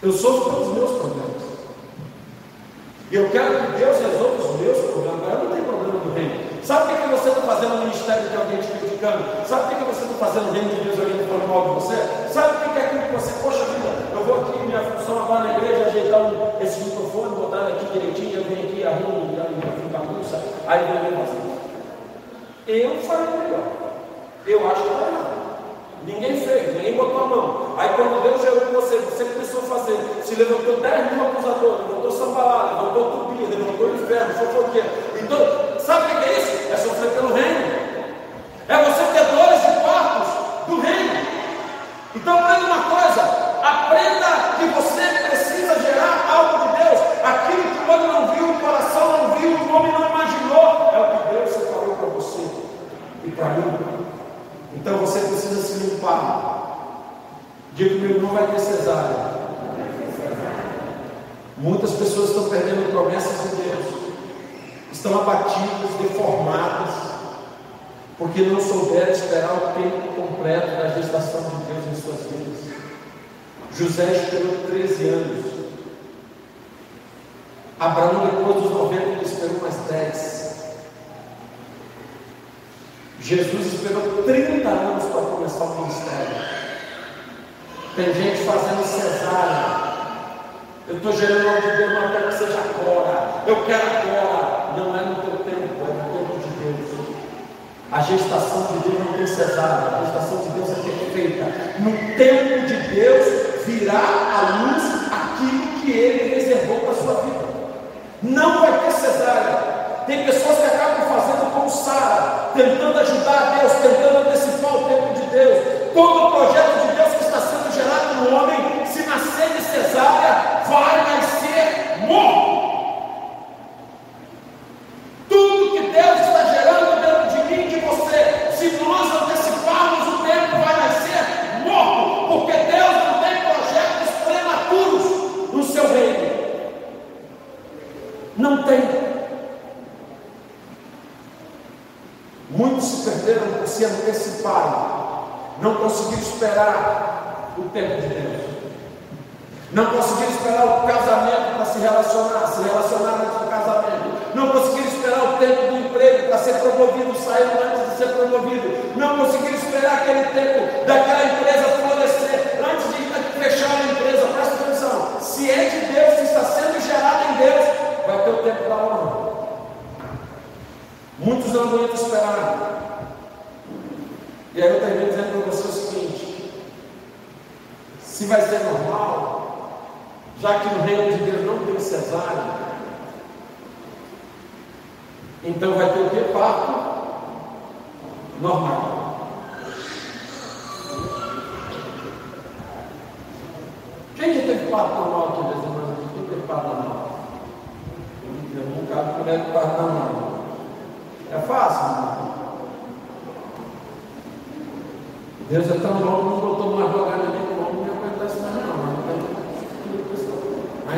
Eu 0.05 0.12
sofro 0.12 0.52
pelos 0.52 0.68
meus 0.76 0.90
problemas. 1.00 1.42
Eu 3.11 3.30
quero 3.30 3.57
que 3.57 3.78
Deus 3.78 3.96
resolva 4.00 4.36
os 4.36 4.61
meus 4.61 4.78
problemas. 4.78 5.22
Agora, 5.22 5.44
não 5.44 5.50
tenho 5.50 5.64
problema 5.64 5.98
do 5.98 6.12
reino. 6.12 6.44
Sabe 6.62 6.92
o 6.92 6.96
que, 6.96 7.02
que 7.02 7.09
você 7.09 7.28
está 7.30 7.40
fazendo 7.40 7.74
no 7.76 7.80
ministério 7.86 8.28
de 8.28 8.36
alguém 8.36 8.61
te 8.61 8.68
criticando? 8.68 9.24
Sabe 9.48 9.64
o 9.64 9.68
que, 9.68 9.74
que 9.76 9.94
você 9.94 10.05
está 10.05 10.26
fazendo 10.26 10.46
no 10.46 10.52
reino 10.52 10.68
de 10.68 10.80
Deus 10.84 11.00
alguém 11.00 11.26
falando 11.26 11.48
mal 11.48 11.62
de 11.64 11.74
você? 11.80 11.96
Sabe 12.28 12.52
o 12.52 12.61
que, 12.61 12.68
que 12.68 12.78
é 12.78 12.84
aquilo 12.84 13.02
que 13.02 13.12
você, 13.16 13.32
poxa 13.42 13.64
vida, 13.64 13.90
eu 14.12 14.24
vou 14.24 14.40
aqui, 14.40 14.59
minha 14.66 14.80
função 14.80 15.22
agora 15.24 15.44
na 15.44 15.57
igreja, 15.57 15.86
ajeitar 15.86 16.20
esse 16.61 16.80
microfone, 16.84 17.36
botar 17.36 17.68
aqui 17.68 17.84
direitinho, 17.92 18.36
eu 18.36 18.44
venho 18.44 18.68
aqui, 18.68 18.84
arrumo, 18.84 19.40
arrumo 19.40 19.88
bagunça, 19.88 20.42
aí 20.66 20.80
eu 20.80 21.00
venho 21.00 21.16
fazer. 21.24 21.44
Eu 22.66 23.02
falei 23.02 23.40
melhor. 23.40 23.72
Eu 24.46 24.70
acho 24.70 24.82
que 24.82 24.88
está 24.88 25.07
errado. 25.09 25.34
Ninguém 26.07 26.36
fez, 26.38 26.74
ninguém 26.74 26.96
botou 26.96 27.24
a 27.24 27.26
mão. 27.26 27.74
Aí 27.78 27.88
quando 27.96 28.22
Deus 28.22 28.42
gerou 28.42 28.72
você, 28.72 28.98
você 28.98 29.24
começou 29.24 29.61
a 29.61 29.78
fazer, 29.78 29.98
se 30.22 30.34
levantou 30.34 30.76
10 30.76 31.12
mil 31.12 31.26
acusadores, 31.26 31.86
levantou 31.88 32.12
sambalá, 32.12 32.72
levantou 32.72 33.11
tupia, 33.11 33.48
levantou 33.48 33.86
o 33.86 33.94
inferno, 33.94 34.34
fofoqueiro. 34.34 34.88
Então, 35.22 35.38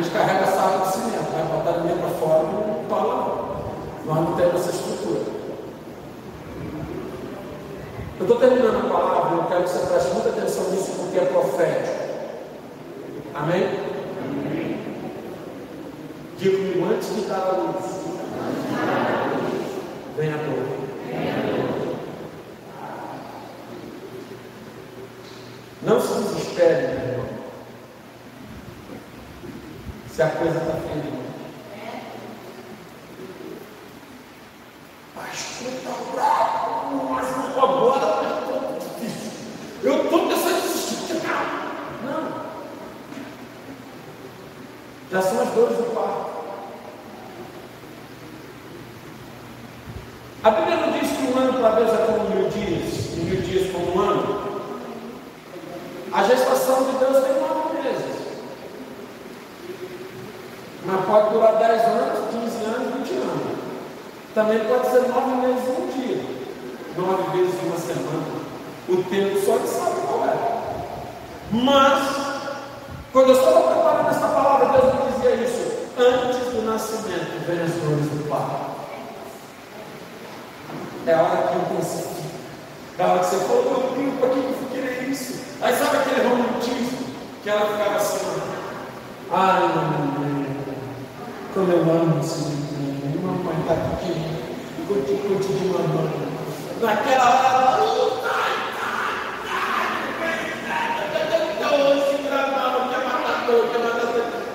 gente 0.06 0.12
carrega 0.12 0.44
a 0.44 0.46
sala 0.46 0.86
de 0.86 0.92
cimento, 0.92 1.32
vai 1.32 1.42
botar 1.44 1.70
a 1.70 1.82
linha 1.82 1.96
para 1.96 2.08
fora 2.10 2.42
e 2.42 2.46
não 2.46 2.88
fala 2.88 3.14
não. 3.16 4.14
Nós 4.14 4.28
não 4.28 4.36
temos 4.36 4.60
essa 4.60 4.70
estrutura. 4.70 5.20
Eu 8.18 8.22
estou 8.22 8.38
terminando 8.38 8.86
a 8.86 8.92
palavra, 8.92 9.36
eu 9.36 9.44
quero 9.44 9.64
que 9.64 9.70
você 9.70 9.86
preste 9.86 10.14
muita 10.14 10.28
atenção 10.28 10.70
nisso 10.70 10.92
porque 10.96 11.18
é 11.18 11.24
profético. 11.24 11.85
você. 81.86 82.04
Na 82.98 83.06
hora 83.06 83.18
que 83.20 83.26
você 83.26 83.36
falou, 83.36 83.62
meu 83.64 84.04
Deus, 84.04 84.18
para 84.18 84.28
que 84.30 84.38
eu 84.38 84.68
queria 84.72 85.08
isso? 85.08 85.40
Aí 85.60 85.74
sabe 85.74 85.96
aquele 85.98 86.28
romantismo 86.28 87.06
que 87.42 87.50
ela 87.50 87.66
ficava 87.66 87.96
assim, 87.96 88.26
aleluia, 89.30 90.46
é, 90.46 91.54
como 91.54 91.72
eu 91.72 91.80
amo 91.80 92.20
esse 92.20 92.40
menino, 92.40 93.22
mamãe 93.22 93.60
está 93.60 93.74
aqui, 93.74 94.12
curti, 94.88 95.14
curti 95.28 95.52
de 95.52 95.68
mamãe. 95.68 96.26
Naquela 96.80 97.24
hora, 97.24 97.48
ela, 97.48 97.76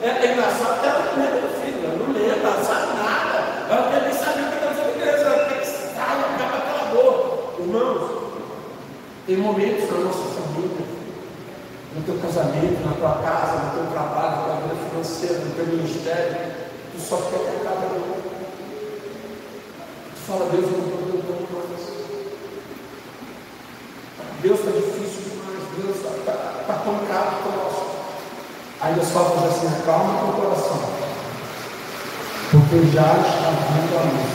É 0.03 0.33
engraçado, 0.33 0.79
até 0.79 0.89
o 0.89 1.01
primeiro 1.09 1.47
filho, 1.61 1.97
não 1.97 2.13
lembra, 2.13 2.63
sabe 2.63 2.93
nada. 2.97 3.65
Ela 3.69 4.10
Tem 9.31 9.39
momentos 9.39 9.89
na 9.89 9.99
nossa 9.99 10.27
família, 10.27 10.85
no 11.95 12.03
teu 12.03 12.15
casamento, 12.19 12.85
na 12.85 12.91
tua 12.95 13.23
casa, 13.23 13.63
no 13.63 13.71
teu 13.71 13.85
trabalho, 13.93 14.35
na 14.35 14.43
tua 14.43 14.55
vida 14.55 14.75
financeira, 14.89 15.39
no 15.45 15.55
teu 15.55 15.67
ministério, 15.67 16.35
tu 16.91 16.99
só 16.99 17.15
quer 17.15 17.39
que 17.39 17.65
acabe. 17.65 17.95
Tu 20.11 20.19
fala, 20.27 20.49
Deus, 20.51 20.65
eu 20.65 20.71
não 20.71 20.83
estou 20.83 20.99
dando 21.07 21.47
mais. 21.47 21.79
Deus 24.41 24.59
está 24.59 24.71
difícil 24.71 25.31
demais, 25.31 25.63
Deus 25.77 25.95
está 25.95 26.11
tá, 26.29 26.37
tá 26.67 26.73
tão 26.83 26.99
caro 27.07 27.31
o 27.45 27.51
nosso. 27.55 27.87
Só 29.13 29.19
falo 29.29 29.47
assim, 29.47 29.71
calma 29.85 30.19
teu 30.25 30.43
coração, 30.43 30.79
porque 32.51 32.77
já 32.91 33.07
está 33.15 33.49
vindo 33.71 33.95
a 33.95 34.03
luz. 34.11 34.31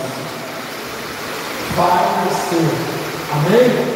Vai 1.76 2.04
nascer. 2.24 2.72
Amém? 3.34 3.95